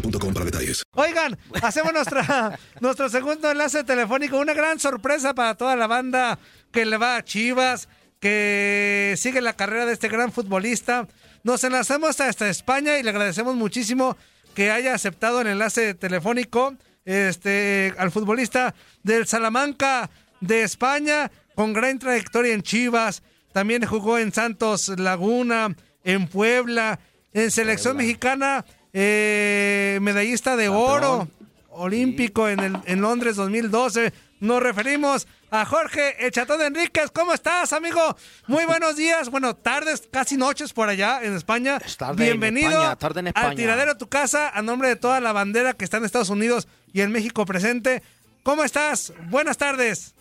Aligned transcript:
boostmobile.com 0.00 0.34
para 0.34 0.44
detalles. 0.44 0.82
Oigan, 0.94 1.38
hacemos 1.62 1.92
nuestra, 1.92 2.58
nuestro 2.80 3.08
segundo 3.08 3.50
enlace 3.50 3.84
telefónico. 3.84 4.38
Una 4.38 4.54
gran 4.54 4.78
sorpresa 4.78 5.34
para 5.34 5.54
toda 5.54 5.76
la 5.76 5.86
banda 5.86 6.38
que 6.72 6.84
le 6.84 6.96
va 6.96 7.16
a 7.16 7.24
Chivas, 7.24 7.88
que 8.20 9.14
sigue 9.16 9.40
la 9.40 9.54
carrera 9.54 9.86
de 9.86 9.92
este 9.92 10.08
gran 10.08 10.32
futbolista. 10.32 11.06
Nos 11.42 11.64
enlazamos 11.64 12.20
hasta 12.20 12.48
España 12.48 12.98
y 12.98 13.02
le 13.02 13.10
agradecemos 13.10 13.54
muchísimo 13.54 14.16
que 14.54 14.70
haya 14.70 14.94
aceptado 14.94 15.40
el 15.42 15.48
enlace 15.48 15.94
telefónico 15.94 16.74
este, 17.04 17.94
al 17.98 18.10
futbolista 18.10 18.74
del 19.02 19.26
Salamanca 19.26 20.10
de 20.40 20.62
España, 20.62 21.30
con 21.54 21.72
gran 21.72 21.98
trayectoria 21.98 22.52
en 22.52 22.62
Chivas. 22.62 23.22
También 23.52 23.86
jugó 23.86 24.18
en 24.18 24.32
Santos 24.32 24.88
Laguna, 24.98 25.74
en 26.04 26.26
Puebla, 26.26 26.98
en 27.32 27.50
selección 27.50 27.96
mexicana, 27.96 28.64
eh, 28.92 29.98
medallista 30.02 30.56
de 30.56 30.68
oro 30.68 31.28
olímpico 31.70 32.48
en, 32.48 32.60
el, 32.60 32.76
en 32.86 33.00
Londres 33.00 33.36
2012. 33.36 34.12
Nos 34.40 34.62
referimos 34.62 35.26
a 35.50 35.64
Jorge 35.64 36.24
El 36.24 36.30
Chatón 36.30 36.60
Enríquez. 36.60 37.10
¿Cómo 37.10 37.32
estás, 37.32 37.72
amigo? 37.72 38.16
Muy 38.46 38.64
buenos 38.66 38.96
días. 38.96 39.30
Bueno, 39.30 39.54
tardes, 39.54 40.08
casi 40.10 40.36
noches 40.36 40.72
por 40.72 40.88
allá 40.88 41.22
en 41.22 41.34
España. 41.34 41.78
tarde 41.98 42.24
en 42.24 42.40
Bienvenido 42.40 42.70
España, 42.70 42.96
tarde 42.96 43.20
en 43.20 43.26
España. 43.28 43.48
al 43.48 43.56
tiradero 43.56 43.92
a 43.92 43.98
tu 43.98 44.08
casa 44.08 44.50
a 44.50 44.62
nombre 44.62 44.88
de 44.88 44.96
toda 44.96 45.20
la 45.20 45.32
bandera 45.32 45.72
que 45.74 45.84
está 45.84 45.96
en 45.98 46.04
Estados 46.04 46.30
Unidos 46.30 46.68
y 46.92 47.00
en 47.00 47.12
México 47.12 47.46
presente. 47.46 48.02
¿Cómo 48.42 48.62
estás? 48.64 49.12
Buenas 49.28 49.58
tardes. 49.58 50.14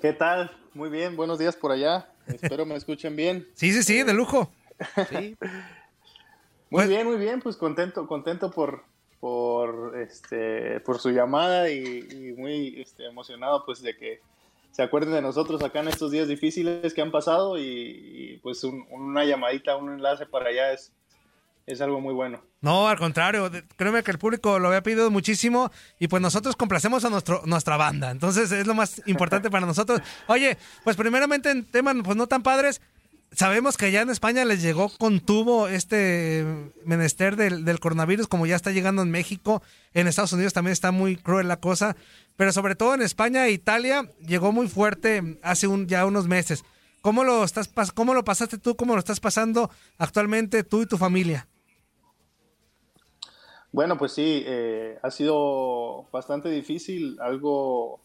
¿Qué 0.00 0.12
tal? 0.12 0.50
Muy 0.74 0.90
bien, 0.90 1.16
buenos 1.16 1.38
días 1.38 1.56
por 1.56 1.72
allá. 1.72 2.06
Espero 2.26 2.66
me 2.66 2.76
escuchen 2.76 3.16
bien. 3.16 3.48
Sí, 3.54 3.72
sí, 3.72 3.82
sí, 3.82 4.02
de 4.02 4.12
lujo. 4.12 4.52
Muy 6.70 6.86
bien, 6.86 7.06
muy 7.06 7.16
bien, 7.16 7.40
pues 7.40 7.56
contento, 7.56 8.06
contento 8.06 8.50
por, 8.50 8.82
por 9.20 9.96
este, 9.98 10.80
por 10.80 10.98
su 10.98 11.10
llamada 11.10 11.70
y, 11.70 12.06
y 12.10 12.32
muy 12.36 12.80
este, 12.80 13.06
emocionado 13.06 13.64
pues 13.64 13.82
de 13.82 13.96
que 13.96 14.20
se 14.72 14.82
acuerden 14.82 15.12
de 15.14 15.22
nosotros 15.22 15.62
acá 15.62 15.80
en 15.80 15.88
estos 15.88 16.10
días 16.10 16.28
difíciles 16.28 16.92
que 16.92 17.00
han 17.00 17.10
pasado 17.10 17.56
y, 17.58 17.62
y, 17.62 18.38
pues 18.42 18.62
un- 18.64 18.84
una 18.90 19.24
llamadita, 19.24 19.76
un 19.76 19.92
enlace 19.94 20.26
para 20.26 20.50
allá 20.50 20.72
es, 20.72 20.92
es 21.66 21.80
algo 21.80 22.00
muy 22.00 22.12
bueno. 22.12 22.42
No, 22.60 22.88
al 22.88 22.98
contrario, 22.98 23.50
créeme 23.76 24.02
que 24.02 24.10
el 24.10 24.18
público 24.18 24.58
lo 24.58 24.68
había 24.68 24.82
pedido 24.82 25.10
muchísimo 25.10 25.70
y 25.98 26.08
pues 26.08 26.20
nosotros 26.20 26.56
complacemos 26.56 27.04
a 27.04 27.10
nuestro, 27.10 27.40
nuestra 27.46 27.76
banda. 27.76 28.10
Entonces 28.10 28.50
es 28.52 28.66
lo 28.66 28.74
más 28.74 29.00
importante 29.06 29.50
para 29.50 29.64
nosotros. 29.66 30.00
Oye, 30.26 30.58
pues 30.84 30.96
primeramente 30.96 31.50
en 31.50 31.64
temas 31.64 31.94
pues 32.04 32.16
no 32.16 32.26
tan 32.26 32.42
padres, 32.42 32.82
sabemos 33.36 33.76
que 33.76 33.86
allá 33.86 34.00
en 34.00 34.10
España 34.10 34.44
les 34.44 34.62
llegó 34.62 34.88
con 34.88 35.20
tubo 35.20 35.68
este 35.68 36.72
menester 36.84 37.36
del, 37.36 37.64
del 37.64 37.78
coronavirus 37.80 38.26
como 38.26 38.46
ya 38.46 38.56
está 38.56 38.72
llegando 38.72 39.02
en 39.02 39.10
México. 39.10 39.62
En 39.92 40.08
Estados 40.08 40.32
Unidos 40.32 40.54
también 40.54 40.72
está 40.72 40.90
muy 40.90 41.16
cruel 41.16 41.46
la 41.46 41.60
cosa, 41.60 41.96
pero 42.36 42.50
sobre 42.50 42.74
todo 42.74 42.94
en 42.94 43.02
España 43.02 43.46
e 43.46 43.52
Italia 43.52 44.10
llegó 44.26 44.52
muy 44.52 44.68
fuerte 44.68 45.38
hace 45.42 45.66
un, 45.66 45.86
ya 45.86 46.06
unos 46.06 46.26
meses. 46.26 46.64
¿Cómo 47.02 47.24
lo, 47.24 47.44
estás, 47.44 47.70
¿Cómo 47.94 48.14
lo 48.14 48.24
pasaste 48.24 48.58
tú? 48.58 48.74
¿Cómo 48.74 48.94
lo 48.94 48.98
estás 48.98 49.20
pasando 49.20 49.70
actualmente 49.98 50.64
tú 50.64 50.82
y 50.82 50.86
tu 50.86 50.96
familia? 50.96 51.46
Bueno, 53.70 53.98
pues 53.98 54.12
sí, 54.12 54.42
eh, 54.46 54.98
ha 55.02 55.10
sido 55.10 56.08
bastante 56.10 56.48
difícil, 56.48 57.18
algo 57.20 58.00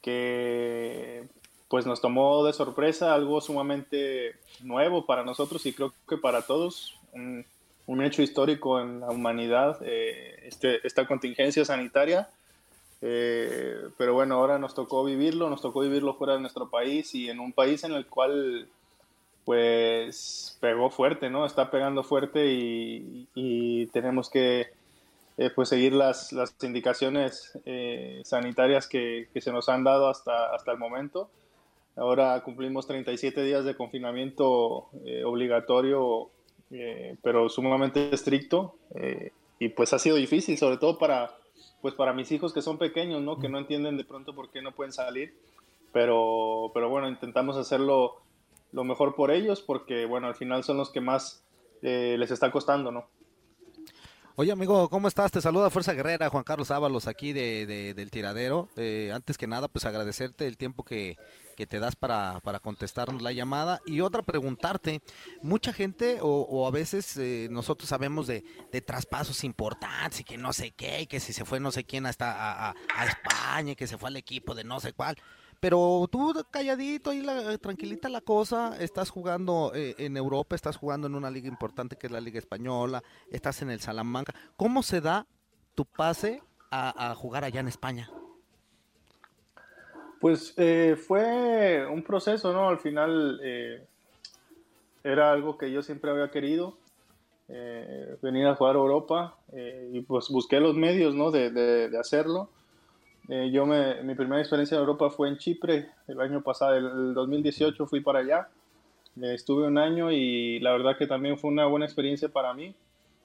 que 0.00 1.28
pues 1.70 1.86
nos 1.86 2.00
tomó 2.00 2.44
de 2.44 2.52
sorpresa, 2.52 3.14
algo 3.14 3.40
sumamente 3.40 4.34
nuevo 4.60 5.06
para 5.06 5.24
nosotros 5.24 5.64
y 5.66 5.72
creo 5.72 5.94
que 6.08 6.16
para 6.16 6.42
todos, 6.42 6.98
un, 7.12 7.46
hecho 8.02 8.22
histórico 8.22 8.80
en 8.80 9.00
la 9.00 9.10
humanidad, 9.10 9.78
eh, 9.82 10.42
este, 10.46 10.84
esta 10.84 11.06
contingencia 11.06 11.64
sanitaria. 11.64 12.28
Eh, 13.02 13.88
pero 13.96 14.14
bueno, 14.14 14.34
ahora 14.34 14.58
nos 14.58 14.74
tocó 14.74 15.04
vivirlo, 15.04 15.48
nos 15.48 15.62
tocó 15.62 15.80
vivirlo 15.80 16.14
fuera 16.14 16.34
de 16.34 16.40
nuestro 16.40 16.68
país 16.68 17.14
y 17.14 17.30
en 17.30 17.38
un 17.38 17.52
país 17.52 17.84
en 17.84 17.92
el 17.92 18.06
cual 18.06 18.66
pues 19.44 20.58
pegó 20.60 20.90
fuerte, 20.90 21.30
¿no? 21.30 21.46
Está 21.46 21.70
pegando 21.70 22.02
fuerte 22.02 22.46
y, 22.52 23.86
tenemos 23.92 24.28
que 24.28 24.70
eh, 25.38 25.50
pues 25.54 25.68
seguir 25.68 25.92
las, 25.92 26.34
indicaciones 26.62 27.56
sanitarias 28.24 28.88
que, 28.88 29.28
que 29.32 29.40
se 29.40 29.52
nos 29.52 29.68
han 29.68 29.84
dado 29.84 30.08
hasta, 30.08 30.52
hasta 30.52 30.72
el 30.72 30.78
momento. 30.78 31.30
Ahora 31.96 32.40
cumplimos 32.42 32.86
37 32.86 33.42
días 33.42 33.64
de 33.64 33.76
confinamiento 33.76 34.88
eh, 35.04 35.24
obligatorio, 35.24 36.30
eh, 36.70 37.16
pero 37.22 37.48
sumamente 37.48 38.14
estricto. 38.14 38.76
eh, 38.94 39.32
y 39.58 39.68
pues 39.68 39.92
ha 39.92 39.98
sido 39.98 40.16
difícil, 40.16 40.56
sobre 40.56 40.78
todo 40.78 40.96
para, 40.96 41.36
pues 41.82 41.92
para 41.92 42.14
mis 42.14 42.32
hijos 42.32 42.54
que 42.54 42.62
son 42.62 42.78
pequeños, 42.78 43.20
¿no? 43.20 43.38
Que 43.38 43.50
no 43.50 43.58
entienden 43.58 43.98
de 43.98 44.04
pronto 44.04 44.34
por 44.34 44.50
qué 44.50 44.62
no 44.62 44.72
pueden 44.72 44.92
salir. 44.92 45.34
Pero, 45.92 46.70
pero 46.72 46.88
bueno, 46.88 47.08
intentamos 47.08 47.58
hacerlo 47.58 48.16
lo 48.72 48.84
mejor 48.84 49.14
por 49.14 49.30
ellos 49.30 49.60
porque, 49.60 50.06
bueno, 50.06 50.28
al 50.28 50.34
final 50.34 50.64
son 50.64 50.78
los 50.78 50.90
que 50.90 51.02
más 51.02 51.44
les 51.82 52.30
está 52.30 52.50
costando, 52.50 52.90
¿no? 52.90 53.06
Oye, 54.40 54.52
amigo, 54.52 54.88
¿cómo 54.88 55.06
estás? 55.06 55.30
Te 55.30 55.42
saluda 55.42 55.68
Fuerza 55.68 55.92
Guerrera, 55.92 56.30
Juan 56.30 56.44
Carlos 56.44 56.70
Ábalos, 56.70 57.06
aquí 57.06 57.34
de, 57.34 57.92
del 57.94 58.10
tiradero. 58.10 58.70
Eh, 58.74 59.12
antes 59.14 59.36
que 59.36 59.46
nada, 59.46 59.68
pues 59.68 59.84
agradecerte 59.84 60.46
el 60.46 60.56
tiempo 60.56 60.82
que, 60.82 61.18
te 61.68 61.78
das 61.78 61.94
para, 61.94 62.40
para, 62.40 62.58
contestarnos 62.58 63.20
la 63.20 63.32
llamada. 63.32 63.82
Y 63.84 64.00
otra, 64.00 64.22
preguntarte, 64.22 65.02
mucha 65.42 65.74
gente 65.74 66.20
o, 66.22 66.66
a 66.66 66.70
veces 66.70 67.18
eh, 67.18 67.48
nosotros 67.50 67.90
sabemos 67.90 68.26
de, 68.26 68.42
traspasos 68.86 69.44
importantes 69.44 70.20
y 70.20 70.24
que 70.24 70.38
no 70.38 70.54
sé 70.54 70.70
qué, 70.70 71.02
y 71.02 71.06
que 71.06 71.20
si 71.20 71.34
se 71.34 71.44
fue 71.44 71.60
no 71.60 71.70
sé 71.70 71.84
quién 71.84 72.06
hasta 72.06 72.32
a, 72.32 72.70
a, 72.70 72.74
a 72.96 73.04
España, 73.04 73.72
y 73.72 73.76
que 73.76 73.86
se 73.86 73.98
fue 73.98 74.08
al 74.08 74.16
equipo 74.16 74.54
de 74.54 74.64
no 74.64 74.80
sé 74.80 74.94
cuál. 74.94 75.18
Pero 75.60 76.08
tú 76.10 76.32
calladito 76.50 77.10
ahí, 77.10 77.20
la, 77.20 77.58
tranquilita 77.58 78.08
la 78.08 78.22
cosa, 78.22 78.76
estás 78.80 79.10
jugando 79.10 79.72
eh, 79.74 79.94
en 79.98 80.16
Europa, 80.16 80.56
estás 80.56 80.78
jugando 80.78 81.06
en 81.06 81.14
una 81.14 81.30
liga 81.30 81.48
importante 81.48 81.96
que 81.96 82.06
es 82.06 82.12
la 82.12 82.20
Liga 82.20 82.38
Española, 82.38 83.02
estás 83.30 83.60
en 83.60 83.70
el 83.70 83.80
Salamanca. 83.80 84.34
¿Cómo 84.56 84.82
se 84.82 85.02
da 85.02 85.26
tu 85.74 85.84
pase 85.84 86.42
a, 86.70 87.14
jugar 87.14 87.44
allá 87.44 87.60
en 87.60 87.68
España? 87.68 88.10
Pues 90.18 90.54
eh, 90.56 90.96
fue 90.96 91.86
un 91.86 92.02
proceso, 92.02 92.52
¿no? 92.52 92.68
Al 92.68 92.78
final 92.78 93.40
eh, 93.42 93.86
era 95.04 95.30
algo 95.30 95.58
que 95.58 95.70
yo 95.70 95.82
siempre 95.82 96.10
había 96.10 96.30
querido, 96.30 96.78
venir 98.22 98.46
a 98.46 98.54
jugar 98.54 98.76
a 98.76 98.78
Europa, 98.78 99.36
y 99.92 100.00
pues 100.02 100.28
busqué 100.28 100.60
los 100.60 100.76
medios, 100.76 101.14
¿no? 101.16 101.32
de 101.32 101.90
hacerlo. 101.98 102.48
Eh, 103.32 103.48
yo 103.52 103.64
me, 103.64 104.02
mi 104.02 104.16
primera 104.16 104.40
experiencia 104.40 104.74
en 104.74 104.80
Europa 104.80 105.08
fue 105.08 105.28
en 105.28 105.38
Chipre, 105.38 105.88
el 106.08 106.20
año 106.20 106.42
pasado, 106.42 106.74
el, 106.74 107.14
2018 107.14 107.86
fui 107.86 108.00
para 108.00 108.18
allá, 108.18 108.48
eh, 109.22 109.34
estuve 109.34 109.68
un 109.68 109.78
año 109.78 110.10
y 110.10 110.58
la 110.58 110.72
verdad 110.72 110.98
que 110.98 111.06
también 111.06 111.38
fue 111.38 111.48
una 111.50 111.66
buena 111.66 111.86
experiencia 111.86 112.28
para 112.28 112.52
mí. 112.54 112.74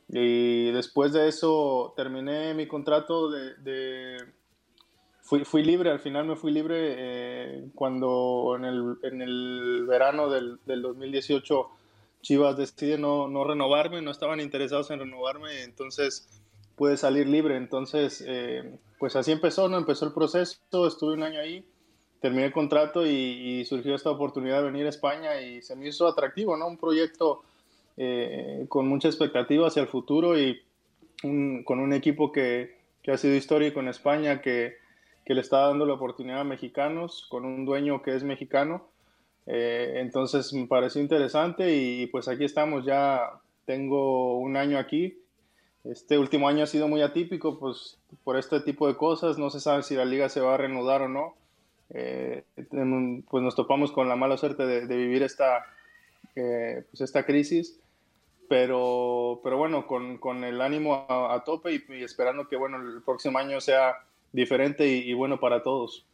Y 0.09 0.69
después 0.69 1.11
de 1.11 1.27
eso 1.27 1.91
terminé 1.97 2.53
mi 2.53 2.67
contrato 2.67 3.31
de... 3.31 4.17
fui, 5.21 5.43
fui, 5.43 5.63
libre, 5.63 5.89
al 5.89 5.99
final 5.99 6.25
me 6.25 6.35
fui 6.35 6.51
libre 6.51 6.75
eh, 6.99 7.69
cuando 7.73 8.53
en 8.57 8.65
el, 8.65 8.97
en 9.01 9.23
el 9.23 9.85
verano 9.87 10.29
del, 10.29 10.59
del, 10.67 10.83
2018 10.83 11.67
Chivas 12.21 12.55
decide 12.57 12.99
no, 12.99 13.27
no 13.27 13.43
renovarme, 13.43 14.03
no 14.03 14.11
estaban 14.11 14.39
interesados 14.39 14.91
en 14.91 14.99
renovarme, 14.99 15.63
entonces 15.63 16.29
pude 16.75 16.97
salir 16.97 17.27
libre. 17.27 17.57
Entonces, 17.57 18.23
eh, 18.25 18.77
pues 18.99 19.15
así 19.15 19.31
empezó, 19.31 19.67
¿no? 19.67 19.77
Empezó 19.77 20.05
el 20.05 20.13
proceso, 20.13 20.57
estuve 20.87 21.13
un 21.13 21.23
año 21.23 21.39
ahí, 21.39 21.65
terminé 22.21 22.45
el 22.45 22.53
contrato 22.53 23.05
y, 23.05 23.65
surgió 23.65 23.95
esta 23.95 24.11
oportunidad 24.11 24.59
de 24.59 24.71
venir 24.71 24.85
a 24.85 24.89
España 24.89 25.41
y 25.41 25.61
se 25.61 25.75
me 25.75 25.87
hizo 25.87 26.07
atractivo, 26.07 26.55
¿no? 26.57 26.67
Un 26.67 26.77
proyecto 26.77 27.43
eh, 27.97 28.65
con 28.69 28.87
mucha 28.87 29.07
expectativa 29.07 29.67
hacia 29.67 29.81
el 29.81 29.87
futuro 29.87 30.37
y 30.37 30.61
con 31.21 31.79
un 31.79 31.93
equipo 31.93 32.31
que, 32.31 32.77
que, 33.01 33.11
ha 33.11 33.17
sido 33.17 33.35
histórico 33.35 33.79
en 33.79 33.87
España, 33.87 34.41
que, 34.41 34.75
que, 35.25 35.33
le 35.33 35.41
está 35.41 35.67
dando 35.67 35.85
la 35.85 35.93
oportunidad 35.93 36.41
a 36.41 36.43
mexicanos, 36.43 37.25
con 37.29 37.45
un 37.45 37.65
dueño 37.65 38.03
que 38.03 38.15
es 38.15 38.23
mexicano. 38.23 38.87
Eh, 39.47 39.95
entonces 39.97 40.53
me 40.53 40.67
pareció 40.67 41.01
interesante 41.01 41.75
y 41.75 42.07
pues 42.07 42.27
aquí 42.27 42.43
estamos, 42.43 42.85
ya 42.85 43.41
tengo 43.65 44.37
un 44.37 44.57
año 44.57 44.77
aquí 44.77 45.24
este 45.91 46.17
último 46.17 46.47
año 46.47 46.63
ha 46.63 46.67
sido 46.67 46.87
muy 46.87 47.01
atípico, 47.01 47.59
pues 47.59 47.97
por 48.23 48.37
este 48.37 48.59
tipo 48.61 48.87
de 48.87 48.95
cosas, 48.95 49.37
no 49.37 49.49
se 49.49 49.59
sabe 49.59 49.83
si 49.83 49.95
la 49.95 50.05
liga 50.05 50.29
se 50.29 50.41
va 50.41 50.55
a 50.55 50.57
reanudar 50.57 51.01
o 51.03 51.07
no. 51.07 51.35
Eh, 51.91 52.43
pues 53.29 53.43
nos 53.43 53.55
topamos 53.55 53.91
con 53.91 54.09
la 54.09 54.15
mala 54.15 54.37
suerte 54.37 54.65
de, 54.65 54.95
vivir 54.95 55.21
esta, 55.21 55.63
eh, 56.35 56.83
pues 56.89 57.01
esta 57.01 57.23
crisis, 57.25 57.79
pero, 58.49 59.39
pero 59.43 59.57
bueno, 59.57 59.85
con, 59.85 60.17
con 60.17 60.43
el 60.43 60.61
ánimo 60.61 61.05
a, 61.07 61.43
tope 61.43 61.73
y, 61.73 62.03
esperando 62.03 62.47
que 62.47 62.55
bueno, 62.55 62.77
el 62.77 63.03
próximo 63.03 63.37
año 63.37 63.61
sea 63.61 63.95
diferente 64.31 64.87
y, 64.87 65.13
bueno 65.13 65.39
para 65.39 65.61
todos. 65.61 66.05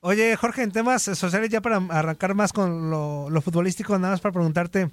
Oye, 0.00 0.36
Jorge, 0.36 0.62
en 0.62 0.72
temas 0.72 1.02
sociales, 1.02 1.48
ya 1.48 1.60
para 1.60 1.76
arrancar 1.76 2.34
más 2.34 2.52
con 2.52 2.90
lo, 2.90 3.30
lo 3.30 3.40
futbolístico, 3.40 3.96
nada 3.98 4.14
más 4.14 4.20
para 4.20 4.32
preguntarte, 4.32 4.90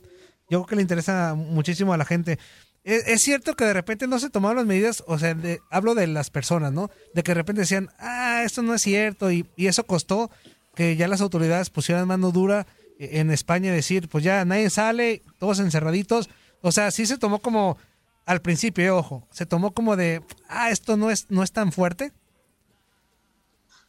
yo 0.50 0.60
creo 0.60 0.66
que 0.66 0.76
le 0.78 0.84
interesa 0.84 1.36
muchísimo 1.36 1.94
a 1.94 1.98
la 1.98 2.06
gente. 2.06 2.40
Es, 2.84 3.22
cierto 3.22 3.56
que 3.56 3.66
de 3.66 3.74
repente 3.74 4.08
no 4.08 4.20
se 4.20 4.30
tomaron 4.30 4.58
las 4.58 4.66
medidas, 4.66 5.04
o 5.06 5.20
sea, 5.20 5.36
hablo 5.70 5.96
de 5.96 6.08
las 6.08 6.30
personas, 6.30 6.72
¿no? 6.72 6.90
De 7.14 7.24
que 7.24 7.32
de 7.32 7.36
repente 7.36 7.62
decían, 7.62 7.90
ah, 8.00 8.44
esto 8.46 8.62
no 8.62 8.74
es 8.74 8.82
cierto, 8.82 9.32
y, 9.32 9.46
eso 9.58 9.86
costó 9.86 10.32
que 10.76 10.96
ya 10.96 11.08
las 11.08 11.22
autoridades 11.22 11.70
pusieran 11.70 12.08
mano 12.08 12.32
dura 12.32 12.68
e, 12.98 13.20
en 13.20 13.32
España, 13.32 13.74
decir, 13.74 14.08
pues 14.08 14.24
ya 14.24 14.46
nadie 14.46 14.70
sale, 14.70 15.22
todos 15.38 15.60
encerraditos. 15.60 16.30
O 16.62 16.72
sea, 16.72 16.92
sí 16.92 17.06
se 17.06 17.18
tomó 17.18 17.40
como, 17.40 17.78
al 18.26 18.42
principio, 18.42 18.84
eh, 18.84 18.90
ojo, 18.92 19.28
se 19.30 19.46
tomó 19.46 19.72
como 19.72 19.96
de, 19.96 20.22
ah, 20.48 20.72
esto 20.72 20.96
no 20.96 21.12
es, 21.12 21.30
no 21.30 21.44
es 21.44 21.52
tan 21.52 21.72
fuerte. 21.72 22.14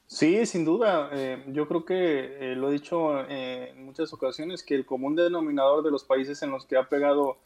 Sí, 0.07 0.45
sin 0.47 0.65
duda. 0.65 1.11
Eh, 1.13 1.45
yo 1.49 1.69
creo 1.69 1.85
que 1.85 2.53
eh, 2.53 2.57
lo 2.57 2.69
he 2.69 2.73
dicho 2.73 3.25
en 3.29 3.85
muchas 3.85 4.13
ocasiones, 4.13 4.65
que 4.65 4.75
el 4.75 4.85
común 4.85 5.15
denominador 5.15 5.85
de 5.85 5.93
los 5.93 6.03
países 6.03 6.43
en 6.43 6.51
los 6.51 6.67
que 6.67 6.77
ha 6.77 6.89
pegado 6.89 7.39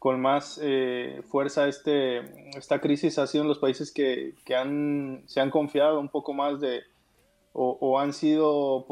con 0.00 0.18
más 0.18 0.58
eh, 0.62 1.22
fuerza 1.28 1.68
este, 1.68 2.56
esta 2.58 2.80
crisis 2.80 3.18
ha 3.18 3.26
sido 3.26 3.42
en 3.42 3.48
los 3.48 3.58
países 3.58 3.92
que, 3.92 4.34
se 5.26 5.40
han 5.40 5.50
confiado 5.50 6.00
un 6.00 6.08
poco 6.08 6.32
más 6.32 6.58
de, 6.58 6.84
o, 7.52 8.00
han 8.00 8.14
sido 8.14 8.86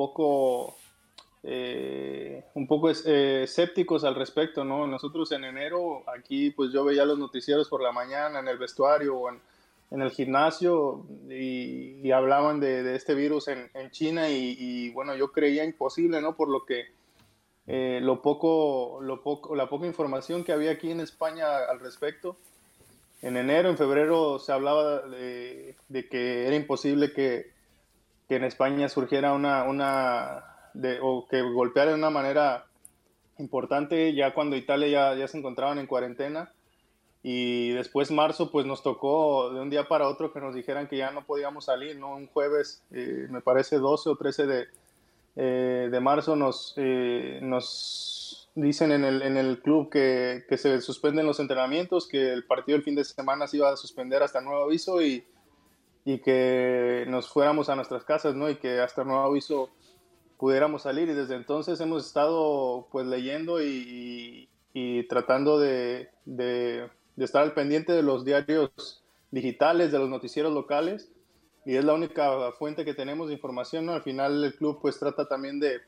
eh, 1.45 2.45
un 2.53 2.67
poco 2.67 2.91
eh, 3.07 3.41
escépticos 3.45 4.05
al 4.05 4.17
respecto, 4.17 4.65
¿no? 4.65 4.87
Nosotros 4.87 5.33
en 5.33 5.45
enero, 5.45 6.03
aquí 6.15 6.51
pues 6.51 6.73
yo 6.73 6.85
veía 6.85 7.07
los 7.07 7.19
noticieros 7.19 7.71
por 7.71 7.83
la 7.83 7.91
mañana 7.91 8.41
en 8.41 8.49
el 8.49 8.59
vestuario 8.59 9.17
o 9.17 9.31
en, 9.31 9.41
el 10.03 10.11
gimnasio 10.11 11.07
y, 11.31 12.11
hablaban 12.11 12.61
de, 12.61 12.95
este 12.95 13.15
virus 13.15 13.49
en, 13.49 13.71
en 13.73 13.91
China 13.93 14.29
y, 14.29 14.57
y, 14.59 14.91
bueno, 14.91 15.17
yo 15.17 15.33
creía 15.33 15.65
imposible, 15.65 16.21
¿no? 16.21 16.37
Por 16.37 16.51
lo 16.51 16.67
que 16.67 16.98
eh, 17.71 18.01
lo 18.03 18.23
poco, 18.23 18.99
lo 19.03 19.23
poco, 19.23 19.55
la 19.55 19.69
poca 19.69 19.87
información 19.87 20.43
que 20.43 20.53
había 20.53 20.71
aquí 20.71 20.91
en 20.91 21.01
España 21.01 21.59
al 21.69 21.81
respecto. 21.81 22.39
En 23.21 23.37
enero, 23.37 23.69
en 23.69 23.77
febrero 23.77 24.39
se 24.39 24.53
hablaba 24.53 25.03
de, 25.03 25.77
que 26.11 26.47
era 26.47 26.57
imposible 26.57 27.13
que, 27.13 27.53
en 28.31 28.45
España 28.45 28.89
surgiera 28.89 29.35
una, 29.35 29.65
una 29.65 30.45
de, 30.73 30.99
o 31.03 31.27
que 31.29 31.43
golpeara 31.43 31.91
de 31.91 31.97
una 31.97 32.11
manera 32.11 32.67
importante 33.39 34.15
ya 34.15 34.35
cuando 34.35 34.57
Italia 34.57 34.89
ya, 34.89 35.15
ya, 35.15 35.29
se 35.29 35.39
encontraban 35.39 35.79
en 35.79 35.87
cuarentena 35.87 36.53
y 37.23 37.71
después 37.71 38.11
marzo 38.11 38.51
pues 38.51 38.67
nos 38.67 38.83
tocó 38.83 39.51
de 39.51 39.61
un 39.61 39.71
día 39.71 39.89
para 39.89 40.09
otro 40.09 40.33
que 40.33 40.41
nos 40.41 40.55
dijeran 40.55 40.89
que 40.89 40.99
ya 40.99 41.11
no 41.11 41.25
podíamos 41.25 41.67
salir, 41.67 41.97
¿no? 41.97 42.15
Un 42.17 42.27
jueves, 42.29 42.83
eh, 42.93 43.27
me 43.31 43.41
parece 43.41 43.79
12 43.79 44.11
o 44.11 44.17
13 44.17 44.47
de, 44.47 44.69
eh, 45.41 45.89
de 45.89 46.01
marzo 46.01 46.35
nos, 46.35 46.75
eh, 46.77 47.39
nos 47.43 48.51
dicen 48.57 48.91
en 48.91 49.05
el, 49.05 49.23
en 49.23 49.37
el 49.37 49.63
club 49.63 49.89
que, 49.89 50.45
que, 50.49 50.57
se 50.57 50.81
suspenden 50.81 51.27
los 51.27 51.39
entrenamientos, 51.39 52.09
que 52.09 52.33
el 52.33 52.45
partido 52.45 52.77
del 52.77 52.83
fin 52.83 52.97
de 52.97 53.05
semana 53.05 53.47
se 53.47 53.59
iba 53.59 53.71
a 53.71 53.77
suspender 53.77 54.21
hasta 54.21 54.41
nuevo 54.41 54.65
aviso 54.65 55.01
y, 55.01 55.25
y 56.05 56.19
que 56.19 57.05
nos 57.07 57.29
fuéramos 57.29 57.69
a 57.69 57.77
nuestras 57.77 58.03
casas, 58.03 58.35
¿no? 58.35 58.51
Y 58.51 58.57
que 58.57 58.81
hasta 58.81 59.05
nuevo 59.05 59.23
aviso 59.23 59.71
pudiéramos 60.39 60.83
salir 60.83 61.09
y 61.09 61.15
desde 61.15 61.37
entonces 61.37 61.81
hemos 61.81 62.05
estado 62.05 62.89
pues 62.91 63.07
leyendo 63.07 63.63
y, 63.63 64.49
y, 64.75 65.07
tratando 65.07 65.61
de, 65.61 66.09
de, 66.25 66.89
de, 67.15 67.25
estar 67.25 67.45
al 67.45 67.55
pendiente 67.55 67.93
de 67.93 68.03
los 68.03 68.25
diarios 68.25 69.05
digitales, 69.31 69.93
de 69.93 70.01
los 70.01 70.09
noticieros 70.09 70.53
locales 70.53 71.13
y 71.69 71.77
es 71.77 71.85
la 71.85 71.93
única 71.93 72.51
fuente 72.53 72.83
que 72.83 72.95
tenemos 72.95 73.29
de 73.29 73.35
información, 73.35 73.85
¿no? 73.85 73.93
Al 73.93 74.03
final 74.03 74.43
el 74.43 74.55
club 74.55 74.79
pues 74.81 74.99
trata 74.99 75.29
también 75.29 75.61
de, 75.61 75.83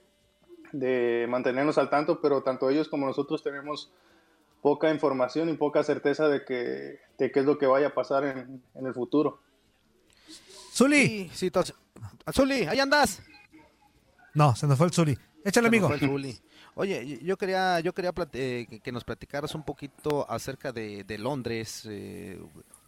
de 0.73 1.25
mantenernos 1.27 1.79
al 1.79 1.89
tanto, 1.89 2.21
pero 2.21 2.43
tanto 2.43 2.69
ellos 2.69 2.87
como 2.87 3.07
nosotros 3.07 3.43
tenemos 3.43 3.91
poca 4.61 4.91
información 4.91 5.49
y 5.49 5.55
poca 5.55 5.83
certeza 5.83 6.29
de, 6.29 6.45
que, 6.45 6.99
de 7.17 7.33
qué 7.33 7.41
es 7.41 7.47
lo 7.47 7.57
que 7.57 7.65
vaya 7.65 7.87
a 7.87 7.95
pasar 7.95 8.25
en, 8.25 8.63
en 8.75 8.87
el 8.87 8.93
futuro. 8.93 9.41
Zuli. 10.75 11.31
Sí, 11.33 11.51
Zuli, 12.31 12.65
ahí 12.65 12.79
andas. 12.79 13.23
No, 14.35 14.55
se 14.55 14.67
nos 14.67 14.77
fue 14.77 14.87
el 14.87 14.93
Zuli. 14.93 15.19
Échale, 15.47 15.69
amigo. 15.69 15.89
Oye, 16.75 17.21
yo 17.23 17.39
quería, 17.39 17.81
yo 17.81 17.95
quería 17.95 18.13
eh, 18.35 18.67
que 18.83 18.93
nos 18.93 19.05
platicaras 19.05 19.55
un 19.55 19.65
poquito 19.65 20.31
acerca 20.31 20.73
de, 20.73 21.05
de 21.05 21.17
Londres. 21.17 21.87
Eh, 21.89 22.39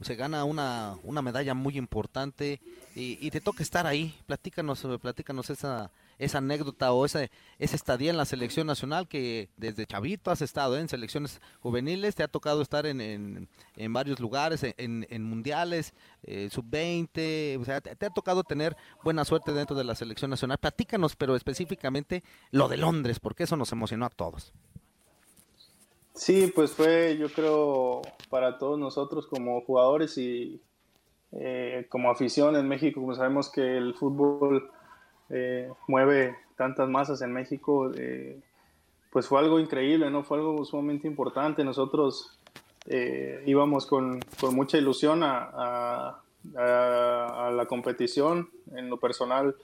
se 0.03 0.17
gana 0.17 0.45
una, 0.45 0.97
una 1.03 1.23
medalla 1.23 1.55
muy 1.55 1.77
importante 1.77 2.61
y, 2.95 3.31
te 3.31 3.41
toca 3.41 3.63
estar 3.63 3.87
ahí. 3.87 4.15
Platícanos, 4.27 4.87
platícanos 5.01 5.49
esa, 5.51 5.91
esa 6.19 6.39
anécdota 6.39 6.93
o 6.93 7.07
esa, 7.07 7.29
esa 7.59 7.77
estadía 7.77 8.11
en 8.11 8.17
la 8.17 8.25
selección 8.25 8.67
nacional 8.67 9.09
que 9.09 9.49
desde 9.57 9.87
chavito 9.87 10.31
has 10.31 10.43
estado 10.43 10.77
¿eh? 10.77 10.81
en 10.81 10.89
selecciones 10.89 11.41
juveniles, 11.61 12.15
te 12.15 12.23
ha 12.23 12.29
tocado 12.29 12.63
estar 12.63 12.87
en, 12.87 13.01
en, 13.01 13.93
varios 13.93 14.21
lugares, 14.21 14.63
en, 14.63 15.07
en 15.09 15.25
mundiales, 15.25 15.95
eh, 16.23 16.49
sub-20, 16.51 17.61
o 17.61 17.65
sea, 17.65 17.81
te, 17.81 18.07
ha 18.07 18.11
tocado 18.11 18.45
tener 18.45 18.77
buena 19.03 19.25
suerte 19.25 19.53
dentro 19.53 19.77
de 19.77 19.85
la 19.85 19.95
selección 19.95 20.31
nacional. 20.31 20.59
Platícanos, 20.59 21.17
pero 21.17 21.35
específicamente 21.35 22.23
lo 22.51 22.69
de 22.69 22.77
Londres, 22.77 23.21
porque 23.21 23.45
eso 23.45 23.57
nos 23.57 23.73
emocionó 23.73 24.07
a 24.07 24.11
todos. 24.11 24.53
Sí, 26.15 26.53
pues 26.55 26.73
fue, 26.73 27.17
yo 27.19 27.29
creo, 27.31 28.03
para 28.29 28.59
todos 28.59 28.79
nosotros 28.79 29.27
como 29.27 29.63
jugadores 29.63 30.19
y 30.19 30.61
eh, 31.33 31.87
como 31.89 32.11
afición 32.11 32.57
en 32.57 32.69
México, 32.69 33.01
como 33.01 33.15
sabemos 33.15 33.51
que 33.51 33.79
el 33.79 33.95
fútbol 33.95 34.71
eh, 35.31 35.71
mueve 35.89 36.37
tantas 36.57 36.89
masas 36.91 37.23
en 37.23 37.33
México, 37.33 37.91
eh, 37.95 38.39
pues 39.11 39.27
fue 39.27 39.41
algo 39.41 39.59
increíble, 39.59 40.11
¿no? 40.11 40.23
Fue 40.23 40.39
algo 40.39 40.65
sumamente 40.65 41.09
importante. 41.09 41.65
Nosotros 41.65 42.39
íbamos 43.47 43.87
con, 43.87 44.21
con, 44.41 44.57
mucha 44.57 44.77
ilusión 44.77 45.23
a, 45.23 46.19
a, 46.57 47.51
la 47.55 47.67
competición. 47.67 48.51
En 48.75 48.91
lo 48.91 48.99
personal, 48.99 49.55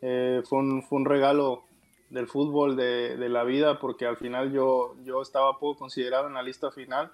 fue 0.00 0.58
un, 0.58 0.82
fue, 0.82 0.98
un, 0.98 1.04
regalo 1.04 1.64
del 2.12 2.28
fútbol, 2.28 2.76
de, 2.76 3.16
de, 3.16 3.28
la 3.30 3.42
vida, 3.42 3.80
porque 3.80 4.04
al 4.06 4.18
final 4.18 4.52
yo, 4.52 4.94
yo 5.02 5.22
estaba 5.22 5.58
poco 5.58 5.78
considerado 5.78 6.28
en 6.28 6.34
la 6.34 6.42
lista 6.42 6.70
final 6.70 7.10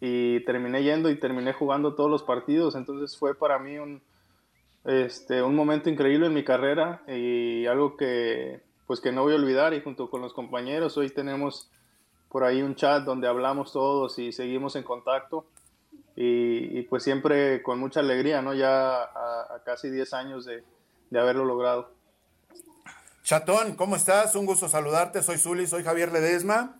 y 0.00 0.40
terminé 0.40 0.82
yendo 0.82 1.10
y 1.10 1.20
terminé 1.20 1.52
jugando 1.52 1.94
todos 1.94 2.10
los 2.10 2.22
partidos, 2.22 2.74
entonces 2.74 3.18
fue 3.18 3.34
para 3.34 3.58
mí 3.58 3.76
un, 3.78 4.00
este, 4.84 5.42
un 5.42 5.54
momento 5.54 5.90
increíble 5.90 6.26
en 6.26 6.34
mi 6.34 6.42
carrera 6.42 7.02
y 7.06 7.66
algo 7.66 7.96
que 7.96 8.62
pues 8.86 9.00
que 9.00 9.12
no 9.12 9.22
voy 9.22 9.32
a 9.32 9.36
olvidar 9.36 9.72
y 9.74 9.82
junto 9.82 10.10
con 10.10 10.20
los 10.20 10.34
compañeros 10.34 10.96
hoy 10.98 11.10
tenemos 11.10 11.70
por 12.30 12.44
ahí 12.44 12.62
un 12.62 12.74
chat 12.74 13.04
donde 13.04 13.28
hablamos 13.28 13.72
todos 13.72 14.18
y 14.18 14.32
seguimos 14.32 14.74
en 14.76 14.82
contacto 14.84 15.46
y, 16.16 16.82
pues 16.82 17.02
siempre 17.02 17.62
con 17.62 17.80
mucha 17.80 18.00
alegría, 18.00 18.40
¿no? 18.40 18.54
Ya 18.54 19.02
a, 19.02 19.54
a 19.54 19.62
casi 19.64 19.90
10 19.90 20.14
años 20.14 20.44
de, 20.44 20.62
de 21.10 21.20
haberlo 21.20 21.44
logrado. 21.44 21.93
Chatón, 23.24 23.74
¿cómo 23.74 23.96
estás? 23.96 24.34
Un 24.34 24.44
gusto 24.44 24.68
saludarte. 24.68 25.22
Soy 25.22 25.38
Zuli, 25.38 25.66
soy 25.66 25.82
Javier 25.82 26.12
Ledesma. 26.12 26.76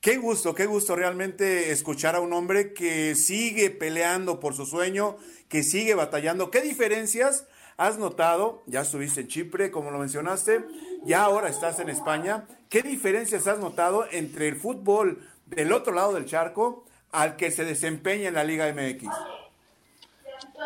Qué 0.00 0.16
gusto, 0.16 0.52
qué 0.52 0.66
gusto 0.66 0.96
realmente 0.96 1.70
escuchar 1.70 2.16
a 2.16 2.20
un 2.20 2.32
hombre 2.32 2.72
que 2.72 3.14
sigue 3.14 3.70
peleando 3.70 4.40
por 4.40 4.56
su 4.56 4.66
sueño, 4.66 5.16
que 5.48 5.62
sigue 5.62 5.94
batallando. 5.94 6.50
¿Qué 6.50 6.60
diferencias 6.60 7.46
has 7.76 7.98
notado? 7.98 8.64
Ya 8.66 8.80
estuviste 8.80 9.20
en 9.20 9.28
Chipre, 9.28 9.70
como 9.70 9.92
lo 9.92 9.98
mencionaste, 10.00 10.66
ya 11.04 11.22
ahora 11.22 11.48
estás 11.48 11.78
en 11.78 11.88
España. 11.88 12.48
¿Qué 12.68 12.82
diferencias 12.82 13.46
has 13.46 13.60
notado 13.60 14.06
entre 14.10 14.48
el 14.48 14.56
fútbol 14.56 15.24
del 15.46 15.70
otro 15.70 15.94
lado 15.94 16.14
del 16.14 16.26
charco 16.26 16.84
al 17.12 17.36
que 17.36 17.52
se 17.52 17.64
desempeña 17.64 18.26
en 18.26 18.34
la 18.34 18.42
Liga 18.42 18.66
MX? 18.72 19.08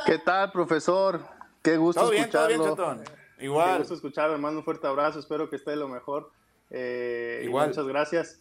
¿Qué 0.06 0.16
tal, 0.16 0.50
profesor? 0.50 1.20
Qué 1.62 1.76
gusto 1.76 2.00
¿Todo 2.00 2.10
bien, 2.10 2.22
escucharlo. 2.22 2.74
Todo 2.74 2.94
bien, 2.94 3.04
Chatón. 3.04 3.19
Igual. 3.40 3.73
Qué 3.73 3.78
gusto 3.78 3.94
escucharlo, 3.94 4.38
mando 4.38 4.61
un 4.61 4.64
fuerte 4.64 4.87
abrazo, 4.87 5.18
espero 5.18 5.49
que 5.49 5.56
esté 5.56 5.76
lo 5.76 5.88
mejor. 5.88 6.30
Eh, 6.70 7.42
Igual. 7.44 7.68
muchas 7.68 7.87
gracias. 7.87 8.40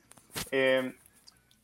Eh, 0.52 0.94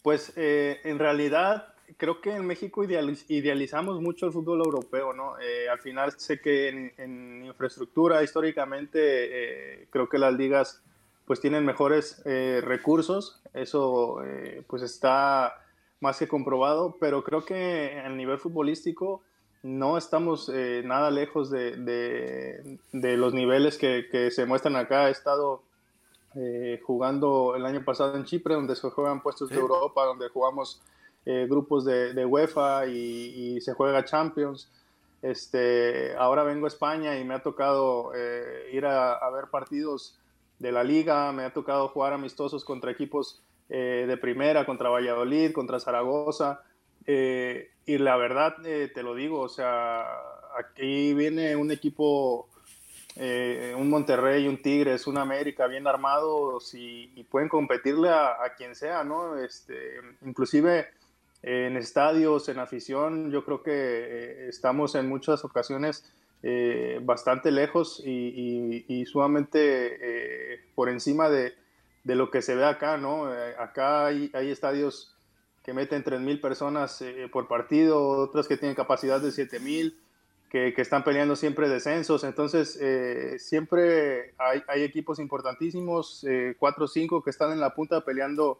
pues 0.01 0.33
eh, 0.35 0.81
en 0.83 0.99
realidad 0.99 1.73
creo 1.97 2.21
que 2.21 2.31
en 2.31 2.45
México 2.45 2.83
idealizamos 2.83 4.01
mucho 4.01 4.25
el 4.25 4.31
fútbol 4.31 4.59
europeo, 4.59 5.13
¿no? 5.13 5.39
Eh, 5.39 5.69
al 5.69 5.79
final 5.79 6.13
sé 6.17 6.39
que 6.39 6.69
en, 6.69 6.93
en 6.97 7.45
infraestructura 7.45 8.23
históricamente 8.23 8.99
eh, 9.01 9.87
creo 9.89 10.09
que 10.09 10.17
las 10.17 10.33
ligas 10.33 10.81
pues 11.25 11.39
tienen 11.41 11.65
mejores 11.65 12.21
eh, 12.25 12.61
recursos, 12.63 13.41
eso 13.53 14.21
pues 14.67 14.83
está 14.83 15.59
más 15.99 16.19
que 16.19 16.27
comprobado, 16.27 16.97
pero 16.99 17.23
creo 17.23 17.45
que 17.45 17.99
a 18.03 18.09
nivel 18.09 18.37
futbolístico 18.37 19.23
no 19.65 19.97
estamos 19.97 20.47
eh, 20.53 20.83
nada 20.85 21.09
lejos 21.09 21.49
de, 21.49 21.75
de, 21.75 22.77
de, 22.91 23.17
los 23.17 23.33
niveles 23.33 23.79
que, 23.79 24.07
que, 24.11 24.29
se 24.29 24.45
muestran 24.45 24.75
acá. 24.75 25.07
He 25.07 25.11
estado 25.11 25.63
eh, 26.35 26.79
jugando 26.85 27.55
el 27.55 27.65
año 27.65 27.83
pasado 27.83 28.15
en 28.15 28.25
Chipre, 28.25 28.53
donde 28.53 28.75
se 28.75 28.87
juegan 28.91 29.23
puestos 29.23 29.49
de 29.49 29.55
Europa, 29.55 30.05
donde 30.05 30.29
jugamos 30.29 30.83
eh, 31.25 31.47
grupos 31.49 31.83
de, 31.83 32.13
de 32.13 32.25
UEFA 32.27 32.85
y, 32.85 33.55
y, 33.55 33.61
se 33.61 33.73
juega 33.73 34.05
Champions. 34.05 34.69
Este, 35.23 36.15
ahora 36.15 36.43
vengo 36.43 36.65
a 36.65 36.67
España 36.67 37.17
y 37.17 37.25
me 37.25 37.33
ha 37.33 37.41
tocado 37.41 38.11
eh, 38.13 38.69
ir 38.71 38.85
a, 38.85 39.13
a, 39.13 39.31
ver 39.31 39.45
partidos 39.49 40.15
de 40.59 40.71
la 40.71 40.83
liga, 40.83 41.31
me 41.31 41.43
ha 41.43 41.53
tocado 41.53 41.87
jugar 41.87 42.13
amistosos 42.13 42.63
contra 42.63 42.91
equipos 42.91 43.41
de 43.67 44.15
primera, 44.21 44.63
contra 44.63 44.89
Valladolid, 44.89 45.51
contra 45.51 45.79
Zaragoza. 45.79 46.61
Eh, 47.07 47.69
y 47.85 47.97
la 47.99 48.17
verdad, 48.17 48.55
eh, 48.65 48.91
te 48.93 49.03
lo 49.03 49.13
digo, 49.13 49.41
o 49.41 49.49
sea, 49.49 50.05
aquí 50.57 51.13
viene 51.13 51.55
un 51.55 51.71
equipo, 51.71 52.49
eh, 53.15 53.75
un 53.77 53.89
Monterrey, 53.89 54.47
un 54.47 54.59
Tigres, 54.61 55.05
un 55.05 55.19
América 55.19 55.67
bien 55.67 55.85
armados 55.85 56.73
y, 56.73 57.07
pueden 57.29 57.47
competirle 57.47 58.09
a, 58.09 58.53
quien 58.57 58.75
sea, 58.75 59.03
¿no? 59.03 59.37
Este, 59.37 59.99
inclusive 60.25 60.87
en 61.43 61.77
estadios, 61.77 62.49
en 62.49 62.57
afición, 62.57 63.31
yo 63.31 63.45
creo 63.45 63.61
que 63.61 63.71
eh, 63.71 64.47
estamos 64.49 64.95
en 64.95 65.07
muchas 65.07 65.43
ocasiones 65.45 66.11
bastante 67.01 67.49
lejos 67.49 68.03
y, 68.05 69.03
sumamente 69.07 70.61
por 70.75 70.89
encima 70.89 71.27
de, 71.27 71.55
de, 72.03 72.15
lo 72.15 72.29
que 72.29 72.43
se 72.43 72.53
ve 72.53 72.65
acá, 72.65 72.97
¿no? 72.97 73.25
acá 73.57 74.05
hay 74.05 74.29
estadios 74.51 75.14
que 75.65 75.73
meten 75.73 76.03
3.000 76.03 76.39
personas 76.39 77.01
eh, 77.01 77.27
por 77.31 77.47
partido, 77.47 78.07
otras 78.07 78.47
que 78.47 78.55
tienen 78.55 78.75
capacidad 78.75 79.19
de 79.19 79.29
7.000, 79.29 79.95
que, 80.49 80.73
que 80.73 80.81
están 80.81 81.03
peleando 81.03 81.35
siempre 81.35 81.67
descensos. 81.67 82.23
Entonces, 82.23 82.77
eh, 82.79 83.37
siempre 83.39 84.35
hay, 84.37 84.61
hay, 84.67 84.83
equipos 84.83 85.19
importantísimos, 85.19 86.23
eh, 86.23 86.55
4 86.59 86.85
o 86.85 86.87
5 86.87 87.23
que 87.23 87.31
están 87.31 87.51
en 87.51 87.59
la 87.59 87.73
punta 87.73 88.05
peleando 88.05 88.59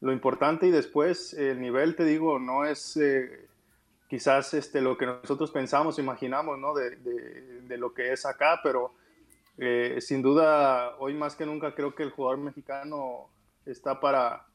lo 0.00 0.12
importante 0.12 0.66
y 0.66 0.70
después 0.70 1.34
el 1.34 1.60
nivel, 1.60 1.96
te 1.96 2.04
digo, 2.04 2.38
no 2.38 2.64
es 2.64 2.96
eh, 2.96 3.46
quizás 4.08 4.54
este, 4.54 4.80
lo 4.80 4.96
que 4.96 5.06
nosotros 5.06 5.50
pensamos, 5.50 5.98
imaginamos, 5.98 6.58
¿no? 6.58 6.74
De, 6.74 6.96
de, 6.96 7.76
lo 7.76 7.92
que 7.92 8.12
es 8.12 8.24
acá, 8.24 8.60
pero 8.62 8.92
eh, 9.58 9.98
sin 10.00 10.22
duda, 10.22 10.96
hoy 10.98 11.14
más 11.14 11.36
que 11.36 11.46
nunca 11.46 11.74
creo 11.74 11.94
que 11.94 12.02
el 12.02 12.10
jugador 12.10 12.38
mexicano 12.38 13.28
está 13.66 14.00
para 14.00 14.46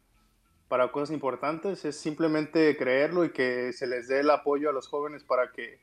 para 0.73 0.91
cosas 0.91 1.13
importantes, 1.13 1.85
es 1.85 1.99
simplemente 1.99 2.75
creerlo 2.75 3.25
y 3.25 3.29
que 3.29 3.71
se 3.73 3.85
les 3.85 4.07
dé 4.07 4.21
el 4.21 4.31
apoyo 4.31 4.71
a 4.71 4.73
los 4.73 4.87
jóvenes 4.87 5.23
para 5.23 5.51
que, 5.51 5.79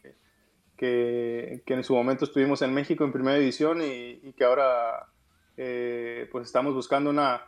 que, 0.77 1.63
en 1.65 1.85
su 1.85 1.95
momento 1.95 2.27
estuvimos 2.27 2.61
en 2.61 2.75
México 2.75 3.03
en 3.03 3.13
primera 3.13 3.39
división 3.39 3.81
y, 3.81 4.21
y 4.23 4.35
que 4.37 4.45
ahora 4.45 5.07
eh, 5.57 6.29
pues 6.31 6.49
estamos 6.49 6.75
buscando 6.75 7.09
una 7.09 7.47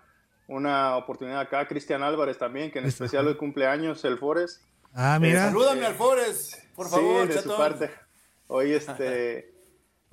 una 0.48 0.96
oportunidad 0.96 1.40
acá. 1.40 1.66
Cristian 1.66 2.02
Álvarez 2.02 2.38
también, 2.38 2.70
que 2.70 2.78
en 2.78 2.86
especial 2.86 3.26
hoy 3.26 3.36
cumpleaños, 3.36 4.04
el 4.04 4.18
Forest. 4.18 4.62
Ah, 4.94 5.18
mira. 5.20 5.46
Eh, 5.46 5.48
salúdame 5.48 5.86
al 5.86 5.94
Forest, 5.94 6.54
por 6.74 6.88
favor, 6.88 7.26
sí, 7.26 7.34
de 7.34 7.42
su 7.42 7.56
parte. 7.56 7.90
Hoy 8.48 8.72
este 8.74 9.52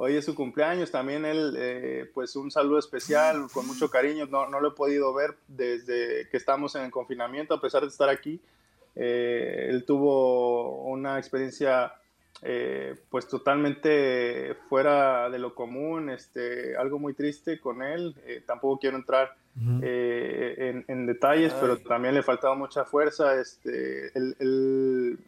hoy 0.02 0.16
es 0.16 0.24
su 0.24 0.34
cumpleaños, 0.34 0.92
también 0.92 1.26
él, 1.26 1.56
eh, 1.58 2.10
pues 2.14 2.38
un 2.38 2.50
saludo 2.50 2.80
especial, 2.80 3.48
con 3.52 3.68
mucho 3.68 3.90
cariño, 3.90 4.28
no, 4.28 4.48
no 4.48 4.62
lo 4.62 4.70
he 4.70 4.72
podido 4.72 5.14
ver 5.14 5.36
desde 5.50 6.30
que 6.30 6.38
estamos 6.38 6.74
en 6.76 6.84
el 6.84 6.92
confinamiento, 6.92 7.54
a 7.54 7.60
pesar 7.60 7.82
de 7.82 7.90
estar 7.90 8.08
aquí, 8.08 8.42
eh, 8.96 9.68
él 9.70 9.84
tuvo 9.84 10.84
una 10.84 11.20
experiencia 11.20 11.94
eh, 12.42 12.96
pues 13.10 13.28
totalmente 13.28 14.56
fuera 14.70 15.30
de 15.30 15.40
lo 15.40 15.56
común, 15.56 16.10
este, 16.10 16.76
algo 16.78 17.00
muy 17.00 17.14
triste 17.14 17.60
con 17.60 17.82
él, 17.82 18.16
tampoco 18.46 18.80
quiero 18.80 18.98
entrar 18.98 19.36
en, 19.56 20.86
en, 20.88 21.06
detalles, 21.06 21.54
pero 21.60 21.78
también 21.80 22.14
le 22.14 22.24
faltaba 22.24 22.56
mucha 22.56 22.86
fuerza, 22.86 23.40
este, 23.40 24.18
él, 24.18 24.36
él 24.40 25.20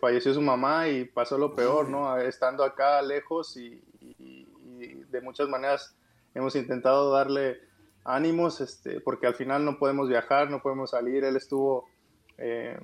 falleció 0.00 0.32
su 0.32 0.40
mamá 0.40 0.88
y 0.88 1.04
pasó 1.04 1.36
lo 1.36 1.54
peor, 1.54 1.88
¿no? 1.88 2.16
Estando 2.18 2.62
acá 2.62 3.02
lejos 3.02 3.56
y, 3.56 3.82
de 4.78 5.20
muchas 5.20 5.48
maneras 5.48 5.96
hemos 6.34 6.54
intentado 6.54 7.10
darle 7.10 7.60
ánimos, 8.04 8.60
este, 8.60 9.00
porque 9.00 9.26
al 9.26 9.34
final 9.34 9.64
no 9.64 9.78
podemos 9.78 10.08
viajar, 10.08 10.50
no 10.50 10.62
podemos 10.62 10.90
salir. 10.90 11.24
Él 11.24 11.36
estuvo, 11.36 11.88
eh, 12.38 12.78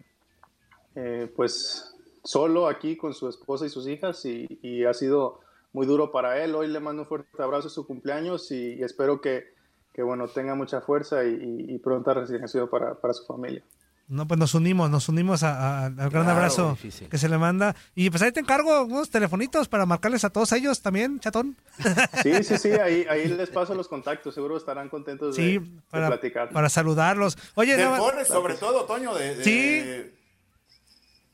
eh, 0.95 1.33
pues, 1.37 1.92
solo 2.25 2.69
aquí 2.69 2.97
con 2.97 3.15
su 3.15 3.29
esposa 3.29 3.67
y 3.67 3.71
sus 3.71 3.87
hijas 3.89 4.25
y, 4.25 4.85
ha 4.85 4.95
sido 4.95 5.41
muy 5.73 5.87
duro 5.87 6.13
para 6.13 6.43
él. 6.43 6.55
Hoy 6.55 6.69
le 6.69 6.81
mando 6.81 7.03
un 7.03 7.09
fuerte 7.09 7.43
abrazo 7.43 7.69
a 7.69 7.71
su 7.71 7.87
cumpleaños 7.87 8.51
y, 8.51 8.83
espero 8.83 9.21
que, 9.21 9.53
bueno, 9.97 10.29
tenga 10.29 10.55
mucha 10.55 10.81
fuerza 10.81 11.25
y, 11.25 11.79
pronta 11.79 12.15
resignación 12.15 12.69
para 12.69 13.13
su 13.13 13.27
familia. 13.27 13.63
No, 14.13 14.29
pues 14.29 14.39
nos 14.39 14.55
unimos, 14.55 14.91
nos 14.91 15.09
unimos 15.09 15.43
al 15.43 15.95
gran 16.11 16.29
abrazo 16.29 16.77
que 17.09 17.17
se 17.17 17.29
le 17.31 17.39
manda. 17.39 17.75
Y 17.95 18.11
pues 18.11 18.21
ahí 18.21 18.31
te 18.31 18.41
encargo 18.41 18.83
unos 18.83 19.09
telefonitos 19.09 19.69
para 19.69 19.87
marcarles 19.87 20.23
a 20.25 20.31
todos 20.31 20.53
ellos 20.53 20.83
también, 20.83 21.19
chatón. 21.19 21.57
Sí, 22.23 22.45
sí, 22.45 22.59
sí, 22.59 22.73
ahí, 22.73 23.07
ahí 23.09 23.27
les 23.29 23.49
paso 23.49 23.75
los 23.75 23.89
contactos, 23.89 24.35
seguro 24.35 24.59
estarán 24.59 24.91
contentos 24.91 25.37
de, 25.37 25.63
para, 25.89 26.09
platicar. 26.09 26.51
Para 26.51 26.69
saludarlos. 26.69 27.39
Oye, 27.55 27.75
sobre 28.27 28.55
todo, 28.57 28.85
Toño, 28.85 29.15
de, 29.15 29.43
sí. 29.43 30.13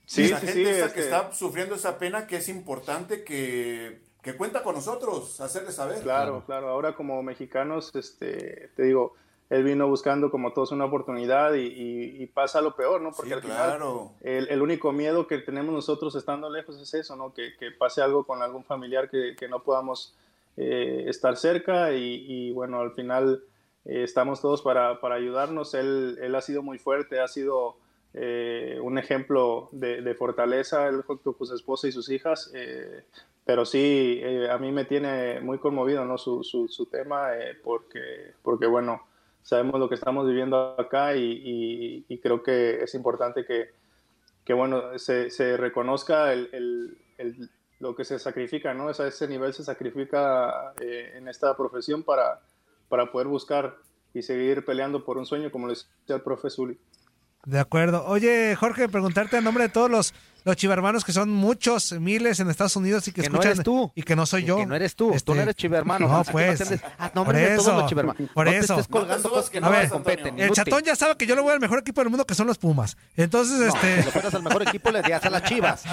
Sí, 0.08 0.28
la 0.28 0.38
gente 0.38 0.62
que 0.62 0.80
este 0.80 1.00
está 1.00 1.32
sufriendo 1.34 1.74
esa 1.74 1.98
pena, 1.98 2.26
que 2.26 2.36
es 2.36 2.48
importante 2.48 3.24
que, 3.24 4.00
que 4.22 4.38
cuenta 4.38 4.62
con 4.62 4.74
nosotros, 4.74 5.38
hacerles 5.38 5.74
saber. 5.74 6.00
Claro, 6.00 6.44
claro, 6.46 6.68
ahora 6.68 6.94
como 6.94 7.22
mexicanos, 7.22 7.94
este, 7.94 8.70
te 8.74 8.84
digo, 8.84 9.12
él 9.50 9.64
vino 9.64 9.86
buscando 9.86 10.30
como 10.30 10.54
todos 10.54 10.72
una 10.72 10.86
oportunidad 10.86 11.52
y, 11.54 12.24
pasa 12.28 12.62
lo 12.62 12.74
peor, 12.74 13.02
¿no? 13.02 13.12
Porque 13.12 13.34
al 13.34 13.42
final 13.42 13.78
el, 14.22 14.62
único 14.62 14.92
miedo 14.92 15.26
que 15.26 15.38
tenemos 15.38 15.74
nosotros 15.74 16.14
estando 16.14 16.48
lejos 16.48 16.80
es 16.80 16.94
eso, 16.94 17.14
¿no? 17.14 17.34
Que, 17.34 17.52
pase 17.78 18.00
algo 18.00 18.24
con 18.24 18.40
algún 18.40 18.64
familiar 18.64 19.10
que, 19.10 19.48
no 19.50 19.62
podamos 19.62 20.16
eh, 20.56 21.04
estar 21.06 21.36
cerca 21.36 21.92
y, 21.92 22.50
bueno, 22.52 22.80
al 22.80 22.92
final 22.92 23.44
eh, 23.84 24.04
estamos 24.04 24.40
todos 24.40 24.62
para, 24.62 24.98
ayudarnos. 25.02 25.74
Él, 25.74 26.18
él, 26.22 26.34
ha 26.34 26.40
sido 26.40 26.62
muy 26.62 26.78
fuerte, 26.78 27.20
ha 27.20 27.28
sido 27.28 27.76
eh, 28.20 28.78
un 28.82 28.98
ejemplo 28.98 29.68
de, 29.72 30.14
fortaleza, 30.14 30.88
él 30.88 31.02
junto 31.02 31.32
con 31.34 31.46
su 31.46 31.54
esposa 31.54 31.88
y 31.88 31.92
sus 31.92 32.08
hijas. 32.10 32.52
pero 33.44 33.64
sí, 33.64 34.20
a 34.50 34.58
mí 34.58 34.72
me 34.72 34.84
tiene 34.84 35.40
muy 35.40 35.58
conmovido, 35.58 36.04
¿no? 36.04 36.18
Su, 36.18 36.42
su, 36.44 36.68
su 36.68 36.86
tema, 36.86 37.30
porque, 37.62 38.34
porque 38.42 38.66
bueno, 38.66 39.02
sabemos 39.42 39.80
lo 39.80 39.88
que 39.88 39.94
estamos 39.94 40.26
viviendo 40.26 40.78
acá 40.78 41.16
y, 41.16 42.04
creo 42.22 42.42
que 42.42 42.82
es 42.82 42.94
importante 42.94 43.46
que, 43.46 43.70
que 44.44 44.52
bueno, 44.52 44.98
se, 44.98 45.30
se 45.30 45.56
reconozca 45.56 46.34
el, 46.34 46.50
el, 47.16 47.48
lo 47.80 47.94
que 47.94 48.04
se 48.04 48.18
sacrifica, 48.18 48.74
¿no? 48.74 48.90
Es 48.90 49.00
a 49.00 49.06
ese 49.06 49.28
nivel 49.28 49.54
se 49.54 49.64
sacrifica 49.64 50.74
eh, 50.80 51.12
en 51.14 51.28
esta 51.28 51.56
profesión 51.56 52.02
para, 52.02 52.40
para 52.88 53.10
poder 53.10 53.28
buscar 53.28 53.76
y 54.12 54.22
seguir 54.22 54.64
peleando 54.64 55.04
por 55.04 55.16
un 55.16 55.26
sueño, 55.26 55.50
como 55.50 55.66
lo 55.66 55.72
decía 55.72 55.88
el 56.08 56.22
profesor 56.22 56.74
De 57.44 57.58
acuerdo. 57.58 58.04
Oye, 58.06 58.56
Jorge, 58.56 58.88
preguntarte 58.88 59.36
a 59.36 59.40
nombre 59.40 59.64
de 59.64 59.68
todos 59.70 59.90
los 59.90 60.14
los 60.48 60.56
chivermanos 60.56 61.04
que 61.04 61.12
son 61.12 61.30
muchos 61.30 61.92
miles 61.92 62.40
en 62.40 62.48
Estados 62.48 62.74
Unidos 62.76 63.06
y 63.08 63.12
que, 63.12 63.20
escuchan 63.20 63.44
no 63.44 63.50
eres 63.50 63.64
tú. 63.64 63.92
y 63.94 64.02
que 64.02 64.16
no 64.16 64.24
soy 64.24 64.44
yo. 64.44 64.56
Que 64.56 64.66
no 64.66 64.74
eres 64.74 64.96
tú, 64.96 65.08
tú 65.08 65.10
no 65.10 65.16
este, 65.16 65.42
eres 65.42 65.56
chivermano. 65.56 66.08
No, 66.08 66.24
pues. 66.24 66.80
Ah, 66.98 67.10
no, 67.14 67.24
por 67.24 67.36
eso, 67.36 67.86
por 68.32 68.48
eso. 68.48 68.74
Te 68.74 68.80
estés 68.80 68.88
colgando 68.88 69.28
cosas 69.28 69.50
que 69.50 69.60
no 69.60 69.70
ver, 69.70 69.88
competen. 69.90 70.38
El 70.38 70.50
chatón 70.52 70.82
ya 70.82 70.96
sabe 70.96 71.16
que 71.16 71.26
yo 71.26 71.34
le 71.34 71.42
voy 71.42 71.52
al 71.52 71.60
mejor 71.60 71.80
equipo 71.80 72.00
del 72.00 72.08
mundo 72.08 72.24
que 72.24 72.34
son 72.34 72.46
los 72.46 72.56
Pumas. 72.56 72.96
Entonces, 73.16 73.60
este. 73.60 73.98
Si 73.98 74.06
lo 74.06 74.12
fueras 74.12 74.34
al 74.34 74.42
mejor 74.42 74.62
equipo, 74.62 74.90
le 74.90 75.02
dirías 75.02 75.22
a 75.24 75.30
las 75.30 75.42
chivas. 75.42 75.84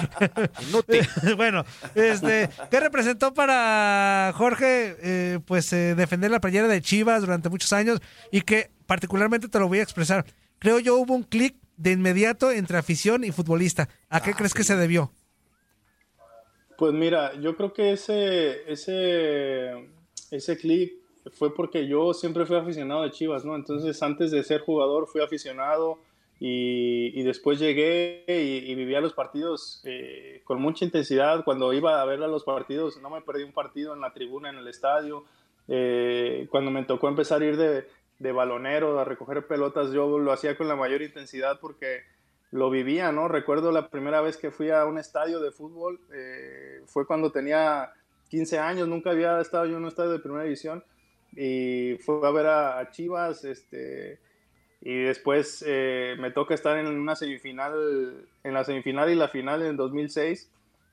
Inútil. 0.68 1.06
bueno, 1.36 1.64
este, 1.94 2.48
¿qué 2.70 2.80
representó 2.80 3.34
para 3.34 4.32
Jorge, 4.36 4.96
eh, 5.02 5.38
pues, 5.44 5.72
eh, 5.72 5.94
defender 5.94 6.30
la 6.30 6.40
playera 6.40 6.66
de 6.66 6.80
Chivas 6.80 7.20
durante 7.20 7.50
muchos 7.50 7.72
años 7.72 8.00
y 8.30 8.40
que 8.40 8.70
particularmente 8.86 9.48
te 9.48 9.58
lo 9.58 9.68
voy 9.68 9.80
a 9.80 9.82
expresar? 9.82 10.24
Creo 10.58 10.78
yo 10.78 10.96
hubo 10.96 11.14
un 11.14 11.22
clic 11.22 11.56
de 11.76 11.92
inmediato 11.92 12.50
entre 12.50 12.78
afición 12.78 13.24
y 13.24 13.32
futbolista. 13.32 13.88
¿A 14.08 14.22
qué 14.22 14.30
ah, 14.30 14.34
crees 14.36 14.54
que 14.54 14.64
se 14.64 14.76
debió? 14.76 15.12
Pues 16.78 16.92
mira, 16.92 17.34
yo 17.40 17.56
creo 17.56 17.72
que 17.72 17.92
ese, 17.92 18.70
ese, 18.70 19.88
ese 20.30 20.58
clip 20.58 20.92
fue 21.32 21.54
porque 21.54 21.86
yo 21.86 22.14
siempre 22.14 22.46
fui 22.46 22.56
aficionado 22.56 23.02
de 23.02 23.10
Chivas, 23.10 23.44
¿no? 23.44 23.56
Entonces, 23.56 24.02
antes 24.02 24.30
de 24.30 24.42
ser 24.44 24.60
jugador, 24.60 25.06
fui 25.06 25.22
aficionado 25.22 25.98
y, 26.38 27.22
después 27.22 27.58
llegué 27.58 28.24
y, 28.28 28.74
vivía 28.74 29.00
los 29.00 29.14
partidos 29.14 29.80
eh, 29.84 30.42
con 30.44 30.60
mucha 30.60 30.84
intensidad. 30.84 31.44
Cuando 31.44 31.72
iba 31.72 32.00
a 32.00 32.04
ver 32.04 32.22
a 32.22 32.28
los 32.28 32.44
partidos, 32.44 33.00
no 33.00 33.10
me 33.10 33.22
perdí 33.22 33.42
un 33.42 33.52
partido 33.52 33.94
en 33.94 34.00
la 34.00 34.12
tribuna, 34.12 34.50
en 34.50 34.56
el 34.56 34.68
estadio. 34.68 35.24
Eh, 35.68 36.46
cuando 36.50 36.70
me 36.70 36.84
tocó 36.84 37.08
empezar 37.08 37.42
a 37.42 37.46
ir 37.46 37.56
de, 37.56 37.88
de 38.18 38.32
balonero, 38.32 38.98
a 38.98 39.04
recoger 39.04 39.46
pelotas, 39.46 39.92
yo 39.92 40.18
lo 40.18 40.32
hacía 40.32 40.56
con 40.56 40.68
la 40.68 40.76
mayor 40.76 41.02
intensidad 41.02 41.60
porque 41.60 42.02
lo 42.50 42.70
vivía, 42.70 43.12
¿no? 43.12 43.28
Recuerdo 43.28 43.72
la 43.72 43.90
primera 43.90 44.20
vez 44.20 44.36
que 44.36 44.50
fui 44.50 44.70
a 44.70 44.84
un 44.86 44.98
estadio 44.98 45.40
de 45.40 45.50
fútbol, 45.50 46.00
eh, 46.12 46.82
fue 46.86 47.06
cuando 47.06 47.30
tenía 47.30 47.92
15 48.28 48.58
años, 48.58 48.88
nunca 48.88 49.10
había 49.10 49.40
estado 49.40 49.66
yo 49.66 49.76
en 49.76 49.82
un 49.82 49.88
estadio 49.88 50.12
de 50.12 50.18
primera 50.20 50.44
división 50.44 50.82
y 51.32 51.96
fue 51.98 52.26
a 52.26 52.30
ver 52.30 52.46
a, 52.46 52.90
Chivas, 52.90 53.44
este, 53.44 54.20
y 54.80 55.02
después 55.02 55.62
eh, 55.66 56.16
me 56.18 56.30
toca 56.30 56.54
estar 56.54 56.78
en 56.78 56.86
una 56.86 57.16
semifinal, 57.16 58.26
en 58.42 58.54
la 58.54 58.64
semifinal 58.64 59.10
y 59.10 59.16
la 59.16 59.28
final 59.28 59.62
en 59.62 59.76
2006 59.76 60.50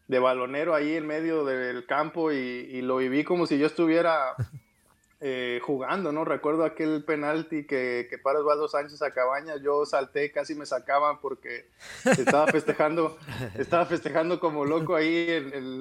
de 0.08 0.20
balonero 0.20 0.76
ahí 0.76 0.96
en 0.96 1.08
medio 1.08 1.46
del 1.46 1.86
campo 1.86 2.34
y, 2.34 2.36
y 2.36 2.82
lo 2.82 2.98
viví 2.98 3.24
como 3.24 3.46
si 3.46 3.58
yo 3.58 3.68
estuviera 3.68 4.36
eh, 5.26 5.62
jugando, 5.64 6.12
¿no? 6.12 6.26
Recuerdo 6.26 6.66
aquel 6.66 7.06
penalti 7.06 7.66
que, 7.66 8.08
que 8.10 8.18
para 8.18 8.40
Osvaldo 8.40 8.68
Sánchez 8.68 9.02
a 9.04 9.12
Cabañas, 9.12 9.62
yo 9.62 9.86
salté, 9.86 10.34
casi 10.34 10.54
me 10.54 10.66
sacaban 10.66 11.22
porque 11.22 11.70
estaba 12.04 12.46
festejando, 12.48 13.18
estaba 13.58 13.86
festejando 13.86 14.42
como 14.42 14.66
loco 14.66 14.96
ahí 14.96 15.30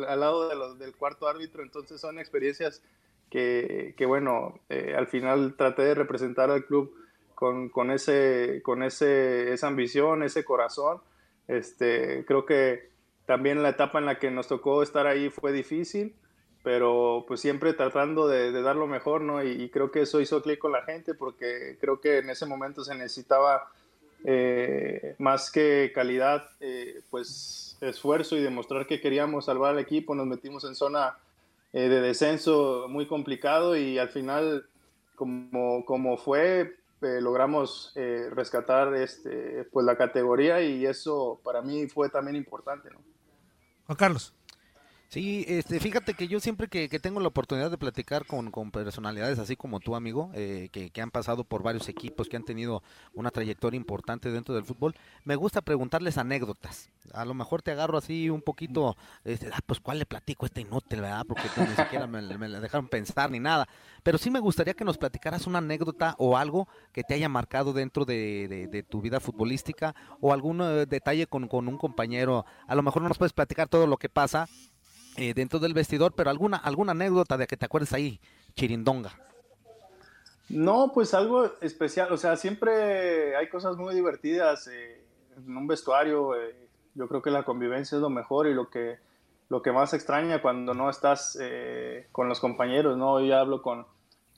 al 0.07 0.21
lado 0.21 0.49
de 0.49 0.85
del 0.85 0.95
cuarto 0.95 1.27
árbitro, 1.27 1.65
entonces 1.65 2.01
son 2.01 2.21
experiencias 2.21 2.85
que, 3.31 3.95
que 3.97 4.07
bueno, 4.07 4.61
eh, 4.69 4.95
al 4.97 5.09
final 5.09 5.57
traté 5.57 5.83
de 5.83 5.97
representar 5.97 6.53
al 6.53 6.65
club 6.65 6.95
con, 7.35 7.69
con, 7.69 7.91
ese, 7.91 8.61
con 8.63 8.85
ese, 8.85 9.53
esa 9.53 9.67
ambición, 9.67 10.23
ese 10.23 10.45
corazón. 10.45 11.01
Este, 11.49 12.25
creo 12.27 12.47
que 12.47 12.91
también 13.27 13.61
la 13.65 13.71
etapa 13.71 13.99
en 13.99 14.07
la 14.07 14.21
que 14.21 14.31
nos 14.31 14.47
tocó 14.47 14.85
estar 14.85 15.09
ahí 15.09 15.31
fue 15.31 15.51
difícil, 15.51 16.15
pero 16.63 17.25
pues 17.27 17.41
siempre 17.41 17.73
tratando 17.73 18.29
de, 18.29 18.53
dar 18.63 18.77
lo 18.77 18.87
mejor, 18.87 19.21
¿no? 19.21 19.43
Y, 19.43 19.69
creo 19.71 19.91
que 19.91 20.03
eso 20.03 20.21
hizo 20.21 20.43
clic 20.43 20.59
con 20.59 20.73
la 20.73 20.83
gente 20.83 21.15
porque 21.15 21.77
creo 21.81 22.01
que 22.01 22.19
en 22.19 22.31
ese 22.31 22.47
momento 22.47 22.85
se 22.85 22.95
necesitaba 22.95 23.69
eh, 24.25 25.17
más 25.19 25.51
que 25.51 25.91
calidad, 25.95 26.49
eh, 26.61 27.03
pues 27.11 27.77
esfuerzo 27.81 28.37
y 28.37 28.43
demostrar 28.43 28.87
que 28.87 29.01
queríamos 29.01 29.47
salvar 29.47 29.73
al 29.73 29.81
equipo, 29.81 30.15
nos 30.15 30.27
metimos 30.27 30.65
en 30.65 30.77
zona 30.77 31.17
eh, 31.73 31.89
de 31.89 32.01
descenso 32.01 32.87
muy 32.89 33.07
complicado 33.09 33.77
y 33.77 33.99
al 33.99 34.11
final, 34.11 34.67
como, 35.17 35.85
como 35.85 36.17
fue, 36.17 36.77
logramos 37.01 37.93
rescatar 38.31 38.95
este, 38.95 39.65
pues 39.73 39.85
la 39.85 39.97
categoría 39.97 40.63
y 40.63 40.87
eso 40.87 41.41
para 41.43 41.61
mí 41.61 41.89
fue 41.89 42.09
también 42.09 42.37
importante, 42.37 42.91
¿no? 42.91 43.01
Juan 43.87 43.97
Carlos. 43.97 44.33
Sí, 45.13 45.45
este, 45.47 45.79
fíjate 45.79 46.15
que 46.15 46.27
yo 46.27 46.41
siempre 46.41 46.69
que, 46.69 46.89
tengo 46.99 47.21
la 47.21 47.29
oportunidad 47.29 47.71
de 47.71 47.77
platicar 47.77 48.25
con, 48.25 48.51
personalidades 48.71 49.39
así 49.39 49.57
como 49.57 49.79
tú, 49.79 49.95
amigo, 49.95 50.31
eh, 50.33 50.71
que, 50.73 51.03
han 51.03 51.11
pasado 51.11 51.45
por 51.45 51.63
varios 51.63 51.91
equipos, 51.91 52.31
que 52.31 52.39
han 52.39 52.47
tenido 52.47 52.83
una 53.13 53.31
trayectoria 53.31 53.77
importante 53.77 54.31
dentro 54.31 54.55
del 54.55 54.65
fútbol, 54.65 54.95
me 55.25 55.37
gusta 55.37 55.61
preguntarles 55.61 56.17
anécdotas. 56.17 56.89
A 57.13 57.27
lo 57.27 57.35
mejor 57.35 57.61
te 57.61 57.73
agarro 57.73 57.99
así 57.99 58.31
un 58.31 58.41
poquito, 58.41 58.97
este, 59.23 59.51
ah, 59.53 59.59
pues 59.67 59.81
cuál 59.81 59.99
le 59.99 60.07
platico 60.07 60.47
este 60.47 60.63
inútil, 60.63 61.03
¿verdad? 61.03 61.27
Porque 61.29 61.43
ni 61.59 61.77
siquiera 61.77 62.07
me, 62.07 62.23
la 62.23 62.61
dejaron 62.61 62.89
pensar 62.89 63.31
ni 63.31 63.39
nada. 63.39 63.69
Pero 64.03 64.17
sí 64.17 64.31
me 64.31 64.41
gustaría 64.41 64.73
que 64.73 64.87
nos 64.87 64.97
platicaras 64.97 65.47
una 65.47 65.59
anécdota 65.59 66.15
o 66.17 66.39
algo 66.39 66.69
que 66.91 67.05
te 67.05 67.13
haya 67.13 67.29
marcado 67.29 67.75
dentro 67.75 68.07
de, 68.07 68.87
tu 68.89 69.03
vida 69.03 69.21
futbolística 69.21 69.95
o 70.23 70.33
algún 70.33 70.63
eh, 70.63 70.87
detalle 70.87 71.27
con, 71.27 71.49
con 71.49 71.69
un 71.69 71.77
compañero. 71.77 72.47
A 72.67 72.75
lo 72.75 72.83
mejor 72.83 73.03
no 73.03 73.09
nos 73.09 73.19
puedes 73.19 73.35
platicar 73.35 73.69
todo 73.69 73.87
lo 73.87 73.99
que 73.99 74.09
pasa, 74.09 74.49
eh, 75.17 75.35
dentro 75.35 75.59
del 75.59 75.75
vestidor, 75.75 76.13
pero 76.15 76.31
alguna, 76.31 76.57
alguna 76.57 76.93
anécdota 76.93 77.37
de 77.37 77.47
que 77.47 77.57
te 77.57 77.67
acuerdes 77.67 77.93
ahí, 77.93 78.21
Chirindonga. 78.55 79.13
No, 80.49 80.93
pues 80.93 81.15
algo 81.15 81.51
especial, 81.61 82.13
o 82.13 82.17
sea, 82.17 82.37
siempre 82.37 83.37
hay 83.37 83.49
cosas 83.49 83.77
muy 83.77 83.95
divertidas 83.95 84.69
eh, 84.69 85.01
en 85.37 85.57
un 85.57 85.67
vestuario. 85.67 86.35
eh, 86.37 86.55
yo 86.95 87.09
creo 87.09 87.23
que 87.23 87.31
la 87.31 87.45
convivencia 87.45 87.97
es 87.97 88.03
lo 88.03 88.11
mejor 88.11 88.47
y 88.47 88.55
lo 88.55 88.69
que, 88.69 88.99
lo 89.49 89.63
que 89.63 89.73
más 89.73 89.95
extraña 89.95 90.43
cuando 90.43 90.75
no 90.75 90.91
estás 90.91 91.39
eh, 91.41 92.07
con 92.13 92.29
los 92.29 92.41
compañeros, 92.41 92.99
¿no? 92.99 93.21
Yo 93.21 93.37
hablo 93.37 93.63
con, 93.63 93.87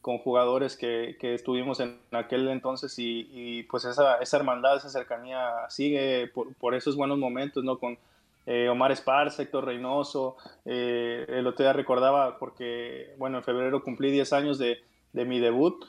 con 0.00 0.18
jugadores 0.18 0.76
que, 0.76 1.16
que 1.18 1.34
estuvimos 1.34 1.80
en 1.80 1.98
aquel 2.12 2.48
entonces 2.48 2.96
y, 2.98 3.28
y, 3.32 3.62
pues 3.64 3.84
esa, 3.84 4.16
esa 4.16 4.36
hermandad, 4.36 4.76
esa 4.76 4.90
cercanía 4.90 5.50
sigue 5.68 6.28
por, 6.28 6.54
por 6.54 6.74
esos 6.74 6.96
buenos 6.96 7.18
momentos, 7.18 7.64
¿no? 7.64 7.78
Con 7.78 7.98
eh, 8.46 8.68
Omar 8.68 8.92
Esparza, 8.92 9.42
Héctor 9.42 9.64
Reynoso, 9.66 10.36
eh, 10.64 11.24
el 11.28 11.46
otro 11.46 11.64
día 11.64 11.72
recordaba 11.72 12.38
porque, 12.38 13.14
bueno, 13.18 13.38
en 13.38 13.44
febrero 13.44 13.82
cumplí 13.82 14.10
10 14.10 14.32
años 14.32 14.58
de, 14.58 14.78
de 15.12 15.24
mi 15.24 15.40
debut 15.40 15.84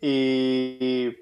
y, 0.00 1.16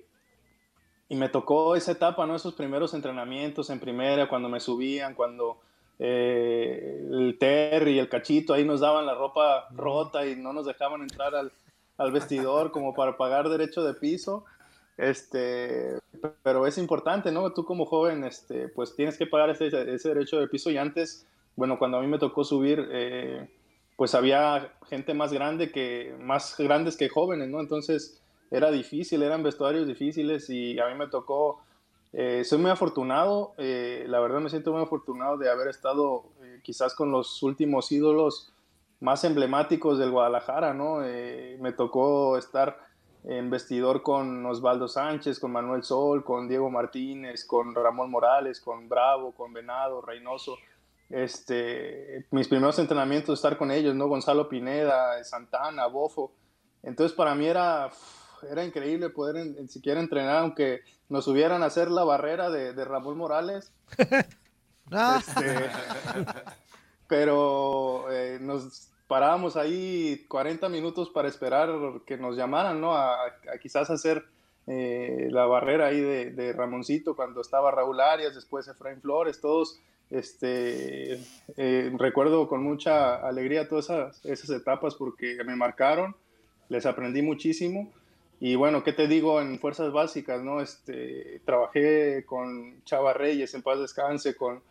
y 1.09 1.17
me 1.17 1.29
tocó 1.29 1.77
esa 1.77 1.93
etapa, 1.93 2.27
¿no? 2.27 2.35
Esos 2.35 2.55
primeros 2.55 2.95
entrenamientos 2.95 3.71
en 3.71 3.81
primera, 3.81 4.29
cuando 4.29 4.49
me 4.49 4.61
subían, 4.61 5.15
cuando 5.15 5.61
eh, 5.99 7.07
el 7.11 7.37
Terry 7.39 7.93
y 7.93 7.99
el 7.99 8.09
Cachito 8.09 8.55
ahí 8.55 8.65
nos 8.65 8.81
daban 8.81 9.07
la 9.07 9.15
ropa 9.15 9.69
rota 9.71 10.27
y 10.27 10.37
no 10.37 10.53
nos 10.53 10.67
dejaban 10.67 11.03
entrar 11.03 11.35
al, 11.35 11.53
al 11.99 12.13
vestidor 12.13 12.73
como 12.73 12.95
para 12.95 13.17
pagar 13.17 13.49
derecho 13.49 13.85
de 13.85 13.95
piso. 13.95 14.45
Este, 14.97 15.99
pero 16.43 16.67
es 16.67 16.79
importante, 16.79 17.33
¿no? 17.33 17.53
Tú 17.53 17.65
como 17.65 17.87
joven, 17.87 18.25
este, 18.25 18.69
pues 18.69 18.95
tienes 18.95 19.17
que 19.17 19.27
pagar 19.27 19.51
ese, 19.51 19.67
ese 19.67 20.09
derecho 20.11 20.39
de 20.39 20.49
piso 20.49 20.71
y 20.71 20.77
antes, 20.77 21.27
bueno, 21.57 21.79
cuando 21.79 21.99
a 21.99 22.01
mí 22.01 22.07
me 22.07 22.19
tocó 22.19 22.45
subir, 22.45 22.89
eh, 22.93 23.49
pues 23.97 24.15
había 24.15 24.73
gente 24.89 25.15
más 25.15 25.33
grande 25.33 25.71
que, 25.71 26.15
más 26.21 26.57
grandes 26.59 26.97
que 26.97 27.09
jóvenes, 27.09 27.49
¿no? 27.49 27.61
Entonces 27.61 28.21
era 28.51 28.71
difícil, 28.71 29.23
eran 29.23 29.43
vestuarios 29.43 29.87
difíciles 29.87 30.51
y 30.51 30.79
a 30.79 30.87
mí 30.89 30.95
me 30.95 31.07
tocó, 31.07 31.63
eh, 32.13 32.45
soy 32.45 32.59
muy 32.59 32.71
afortunado, 32.71 33.55
eh, 33.57 34.05
la 34.09 34.21
verdad 34.21 34.41
me 34.41 34.51
siento 34.51 34.73
muy 34.73 34.83
afortunado 34.83 35.39
de 35.39 35.51
haber 35.51 35.69
estado 35.69 36.25
quizás 36.63 36.95
con 36.95 37.11
los 37.11 37.43
últimos 37.43 37.91
ídolos 37.91 38.53
más 39.01 39.25
emblemáticos 39.25 39.99
del 39.99 40.11
Guadalajara, 40.11 40.75
¿no? 40.75 40.99
Me 40.99 41.73
tocó 41.73 42.37
estar 42.39 42.92
en 43.25 43.51
vestidor 43.51 44.03
con 44.03 44.45
Osvaldo 44.47 44.89
Sánchez, 44.89 45.39
con 45.39 45.53
Manuel 45.53 45.85
Sol, 45.85 46.25
con 46.25 46.49
Diego 46.49 46.71
Martínez, 46.71 47.45
con 47.45 47.75
Ramón 47.75 48.11
Morales, 48.11 48.61
con 48.61 48.89
Bravo, 48.89 49.33
con 49.33 49.53
Venado, 49.53 50.01
Reynoso. 50.01 50.57
Este, 51.09 52.27
mis 52.31 52.49
primeros 52.49 52.79
entrenamientos 52.79 53.39
estar 53.39 53.59
con 53.59 53.71
ellos, 53.71 53.95
¿no? 53.95 54.09
Gonzalo 54.09 54.49
Pineda, 54.49 55.23
Santana, 55.25 55.87
Bofo. 55.87 56.33
Entonces 56.83 57.15
para 57.17 57.35
mí 57.35 57.47
era, 57.47 57.91
era 58.51 58.65
increíble 58.65 59.11
poder 59.11 59.37
en, 59.37 59.57
en 59.59 59.69
siquiera 59.69 60.01
entrenar, 60.01 60.39
aunque 60.39 60.81
nos 61.09 61.25
subieran 61.25 61.63
a 61.63 61.67
hacer 61.67 61.91
la 61.91 62.05
barrera 62.05 62.51
de, 62.51 62.73
de 62.73 62.85
Ramón 62.85 63.17
Morales. 63.19 63.73
Este, 64.93 65.71
pero 67.09 68.11
eh, 68.13 68.39
nos 68.41 68.92
parábamos 69.13 69.59
ahí 69.59 70.25
40 70.27 70.71
minutos 70.71 71.11
para 71.11 71.29
esperar 71.29 71.69
que 72.07 72.17
nos 72.17 72.35
llamaran, 72.35 72.81
¿no? 72.81 72.97
A, 72.97 73.19
quizás 73.61 73.91
hacer 73.91 74.25
eh, 74.67 75.29
la 75.31 75.45
barrera 75.45 75.89
ahí 75.89 76.01
de, 76.01 76.31
de, 76.31 76.55
Ramoncito 76.55 77.15
cuando 77.15 77.43
estaba 77.43 77.71
Raúl 77.71 78.01
Arias, 78.01 78.35
después 78.35 78.67
Efraín 78.69 79.03
Flores, 79.03 79.39
todos. 79.39 79.79
Este, 80.09 81.21
eh, 81.59 81.93
recuerdo 81.99 82.49
con 82.49 82.63
mucha 82.63 83.17
alegría 83.17 83.69
todas 83.69 83.91
esas, 83.91 84.25
esas 84.25 84.49
etapas 84.49 84.95
porque 84.95 85.37
me 85.45 85.57
marcaron, 85.57 86.17
les 86.71 86.87
aprendí 86.87 87.21
muchísimo. 87.21 87.93
Y 88.41 88.55
bueno, 88.55 88.83
¿qué 88.83 88.95
te 88.95 89.09
digo 89.09 89.43
en 89.43 89.59
fuerzas 89.59 89.93
básicas? 89.93 90.43
no 90.43 90.63
este, 90.63 91.43
Trabajé 91.45 92.25
con 92.25 92.83
Chava 92.87 93.13
Reyes, 93.13 93.53
en 93.53 93.61
paz 93.61 93.79
descanse, 93.79 94.35
con 94.35 94.63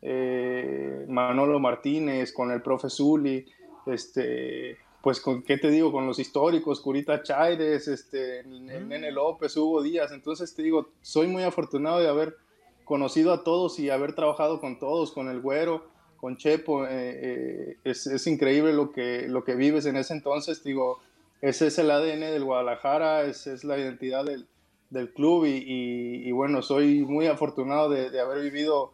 eh, 0.00 1.04
Manolo 1.06 1.60
Martínez, 1.60 2.32
con 2.32 2.50
el 2.50 2.62
profe 2.62 2.88
Zuli, 2.88 3.44
este, 3.86 4.78
pues 5.02 5.20
con 5.20 5.42
qué 5.42 5.56
te 5.56 5.70
digo, 5.70 5.92
con 5.92 6.06
los 6.06 6.18
históricos, 6.18 6.80
Curita 6.80 7.22
Chaires, 7.22 7.88
este, 7.88 8.40
el 8.40 8.66
Nene 8.66 9.10
López, 9.10 9.56
Hugo 9.56 9.82
Díaz, 9.82 10.12
entonces 10.12 10.54
te 10.54 10.62
digo, 10.62 10.90
soy 11.00 11.26
muy 11.26 11.42
afortunado 11.42 12.00
de 12.00 12.08
haber 12.08 12.36
conocido 12.84 13.32
a 13.32 13.44
todos 13.44 13.78
y 13.78 13.88
haber 13.88 14.14
trabajado 14.14 14.60
con 14.60 14.78
todos, 14.78 15.12
con 15.12 15.28
el 15.28 15.40
Güero, 15.40 15.84
con 16.16 16.36
Chepo, 16.36 16.84
eh, 16.84 16.90
eh, 16.92 17.76
es, 17.84 18.06
es, 18.06 18.26
increíble 18.26 18.74
lo 18.74 18.92
que, 18.92 19.26
lo 19.26 19.42
que 19.42 19.54
vives 19.54 19.86
en 19.86 19.96
ese 19.96 20.12
entonces, 20.12 20.62
digo, 20.62 20.98
ese 21.40 21.68
es 21.68 21.78
el 21.78 21.90
ADN 21.90 22.20
del 22.20 22.44
Guadalajara, 22.44 23.22
esa 23.22 23.54
es 23.54 23.64
la 23.64 23.78
identidad 23.78 24.26
del, 24.26 24.46
del 24.90 25.12
club 25.14 25.46
y, 25.46 25.50
y, 25.50 26.28
y, 26.28 26.32
bueno, 26.32 26.60
soy 26.60 27.00
muy 27.04 27.26
afortunado 27.26 27.88
de, 27.88 28.10
de 28.10 28.20
haber 28.20 28.42
vivido 28.42 28.92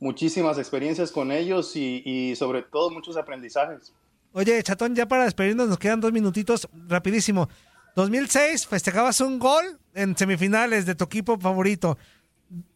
muchísimas 0.00 0.56
experiencias 0.56 1.12
con 1.12 1.30
ellos 1.30 1.76
y, 1.76 2.02
y 2.04 2.34
sobre 2.36 2.62
todo 2.62 2.90
muchos 2.90 3.16
aprendizajes. 3.16 3.92
Oye, 4.32 4.62
Chatón, 4.62 4.94
ya 4.94 5.06
para 5.06 5.24
despedirnos 5.24 5.68
nos 5.68 5.78
quedan 5.78 6.00
dos 6.00 6.12
minutitos, 6.12 6.68
rapidísimo. 6.88 7.48
2006 7.96 8.66
festejabas 8.66 9.20
un 9.20 9.38
gol 9.38 9.78
en 9.94 10.16
semifinales 10.16 10.86
de 10.86 10.94
tu 10.94 11.04
equipo 11.04 11.38
favorito. 11.38 11.98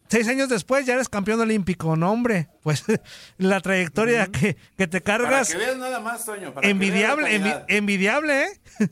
Seis 0.09 0.29
años 0.29 0.49
después 0.49 0.87
ya 0.87 0.95
eres 0.95 1.09
campeón 1.09 1.41
olímpico, 1.41 1.97
no 1.97 2.13
hombre, 2.13 2.49
pues 2.63 2.85
la 3.39 3.61
trayectoria 3.61 4.23
uh 4.23 4.27
-huh. 4.27 4.31
que, 4.31 4.57
que, 4.77 4.87
te 4.87 5.01
cargas. 5.01 5.49
Para 5.49 5.59
que 5.59 5.67
veas 5.67 5.79
nada 5.79 6.01
más, 6.01 6.25
Toño. 6.25 6.53
Para 6.55 6.69
envidiable, 6.69 7.35
envi 7.35 7.51
envidiable, 7.69 8.45
¿eh? 8.45 8.49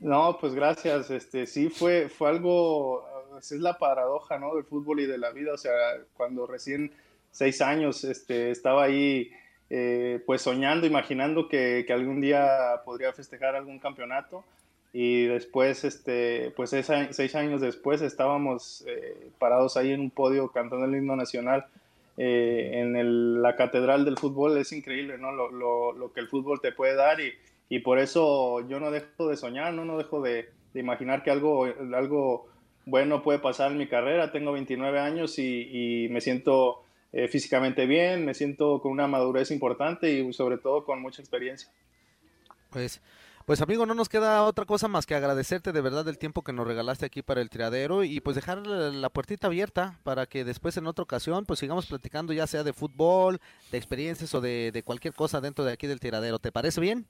No, 0.00 0.38
pues 0.40 0.54
gracias. 0.54 1.10
Este, 1.10 1.46
sí 1.46 1.70
fue, 1.70 2.08
fue 2.08 2.30
algo, 2.30 3.04
es 3.38 3.50
la 3.52 3.78
paradoja, 3.78 4.38
¿no? 4.38 4.54
Del 4.54 4.64
fútbol 4.64 5.00
y 5.00 5.06
de 5.06 5.18
la 5.18 5.30
vida. 5.30 5.52
O 5.52 5.58
sea, 5.58 5.72
cuando 6.14 6.46
recién 6.46 6.92
seis 7.32 7.60
años, 7.60 8.04
este, 8.04 8.50
estaba 8.52 8.84
ahí 8.84 9.30
eh, 9.70 10.22
pues 10.24 10.42
soñando, 10.42 10.86
imaginando 10.86 11.48
que, 11.48 11.84
algún 11.90 12.20
día 12.20 12.80
podría 12.84 13.12
festejar 13.12 13.54
algún 13.54 13.78
campeonato. 13.78 14.44
Y 14.92 15.26
después, 15.26 15.84
este, 15.84 16.50
pues 16.56 16.70
seis, 16.70 17.34
años 17.34 17.60
después 17.60 18.00
estábamos 18.00 18.84
eh, 18.86 19.30
parados 19.38 19.76
ahí 19.76 19.92
en 19.92 20.00
un 20.00 20.10
podio 20.10 20.48
cantando 20.48 20.86
el 20.86 20.96
himno 20.96 21.14
nacional 21.14 21.66
eh, 22.16 22.70
en 22.72 23.42
la 23.42 23.54
catedral 23.54 24.06
del 24.06 24.16
fútbol, 24.16 24.56
es 24.56 24.72
increíble, 24.72 25.18
¿no? 25.18 25.30
Lo, 25.30 25.92
lo, 25.92 26.12
que 26.12 26.20
el 26.20 26.28
fútbol 26.28 26.60
te 26.60 26.72
puede 26.72 26.96
dar 26.96 27.20
y, 27.20 27.34
y 27.68 27.80
por 27.80 27.98
eso 27.98 28.66
yo 28.66 28.80
no 28.80 28.90
dejo 28.90 29.28
de 29.28 29.36
soñar, 29.36 29.74
no, 29.74 29.84
no 29.84 29.98
dejo 29.98 30.22
de, 30.22 30.48
imaginar 30.74 31.22
que 31.22 31.30
algo, 31.30 31.66
algo 31.94 32.46
bueno 32.86 33.22
puede 33.22 33.40
pasar 33.40 33.72
en 33.72 33.78
mi 33.78 33.88
carrera, 33.88 34.32
tengo 34.32 34.52
29 34.52 34.98
años 34.98 35.38
y 35.38 36.08
me 36.10 36.20
siento 36.20 36.82
eh, 37.12 37.28
físicamente 37.28 37.86
bien, 37.86 38.24
me 38.24 38.34
siento 38.34 38.80
con 38.80 38.92
una 38.92 39.06
madurez 39.06 39.50
importante 39.50 40.10
y 40.10 40.32
sobre 40.32 40.58
todo 40.58 40.84
con 40.84 41.00
mucha 41.00 41.22
experiencia. 41.22 41.70
Pues, 42.70 43.00
pues 43.46 43.62
amigo, 43.62 43.86
no 43.86 43.94
nos 43.94 44.10
queda 44.10 44.44
otra 44.44 44.66
cosa 44.66 44.88
más 44.88 45.06
que 45.06 45.14
agradecerte 45.14 45.72
de 45.72 45.80
verdad 45.80 46.06
el 46.06 46.18
tiempo 46.18 46.42
que 46.42 46.52
nos 46.52 46.66
regalaste 46.66 47.06
aquí 47.06 47.22
para 47.22 47.40
el 47.40 47.48
tiradero 47.48 48.04
y 48.04 48.20
pues 48.20 48.36
dejar 48.36 48.66
la 48.66 49.08
puertita 49.08 49.46
abierta 49.46 49.98
para 50.02 50.26
que 50.26 50.44
después 50.44 50.76
en 50.76 50.86
otra 50.86 51.02
ocasión 51.02 51.46
pues 51.46 51.60
sigamos 51.60 51.86
platicando 51.86 52.34
ya 52.34 52.46
sea 52.46 52.62
de 52.62 52.74
fútbol, 52.74 53.40
de 53.72 53.78
experiencias 53.78 54.34
o 54.34 54.42
de, 54.42 54.70
de 54.70 54.82
cualquier 54.82 55.14
cosa 55.14 55.40
dentro 55.40 55.64
de 55.64 55.72
aquí 55.72 55.86
del 55.86 56.00
tiradero. 56.00 56.38
¿Te 56.38 56.52
parece 56.52 56.80
bien? 56.80 57.06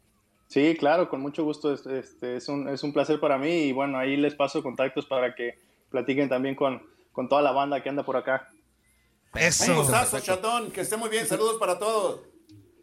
Sí, 0.49 0.77
claro, 0.79 1.11
con 1.11 1.21
mucho 1.21 1.45
gusto. 1.45 1.73
Este, 1.73 2.37
es, 2.37 2.49
un, 2.49 2.69
es 2.69 2.83
un 2.83 2.93
placer 2.93 3.21
para 3.21 3.37
mí 3.37 3.65
y 3.65 3.73
bueno, 3.73 3.99
ahí 3.99 4.17
les 4.17 4.35
paso 4.35 4.63
contactos 4.63 5.07
para 5.07 5.35
que 5.35 5.59
platiquen 5.91 6.29
también 6.29 6.55
con, 6.55 6.83
con 7.13 7.29
toda 7.29 7.43
la 7.43 7.53
banda 7.53 7.83
que 7.83 7.89
anda 7.89 8.03
por 8.03 8.17
acá. 8.17 8.49
Eso. 9.35 9.73
Un 9.73 9.79
gustazo, 9.79 10.21
chatón. 10.21 10.71
Que 10.71 10.81
esté 10.81 10.97
muy 10.97 11.09
bien. 11.09 11.27
Saludos 11.27 11.57
para 11.59 11.79
todos. 11.79 12.21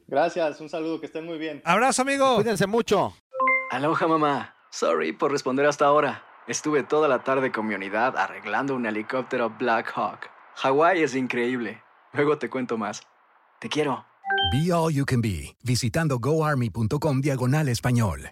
Gracias. 0.07 0.59
Un 0.61 0.69
saludo. 0.69 0.99
Que 0.99 1.07
estén 1.07 1.25
muy 1.25 1.37
bien. 1.37 1.61
Abrazo, 1.65 2.01
amigo. 2.03 2.35
Cuídense 2.35 2.67
mucho. 2.67 3.13
Aloha, 3.71 4.07
mamá. 4.07 4.55
Sorry 4.69 5.13
por 5.13 5.31
responder 5.31 5.65
hasta 5.65 5.85
ahora. 5.85 6.23
Estuve 6.47 6.83
toda 6.83 7.07
la 7.07 7.23
tarde 7.23 7.51
con 7.51 7.65
mi 7.65 7.73
unidad 7.73 8.15
arreglando 8.17 8.75
un 8.75 8.85
helicóptero 8.85 9.49
Black 9.49 9.91
Hawk. 9.95 10.29
Hawái 10.55 11.01
es 11.01 11.15
increíble. 11.15 11.81
Luego 12.13 12.37
te 12.37 12.49
cuento 12.49 12.77
más. 12.77 13.01
Te 13.59 13.67
quiero. 13.67 14.05
Be 14.51 14.71
All 14.71 14.93
You 14.93 15.05
Can 15.05 15.21
Be. 15.21 15.55
Visitando 15.63 16.19
goarmy.com 16.19 17.21
diagonal 17.21 17.67
español. 17.67 18.31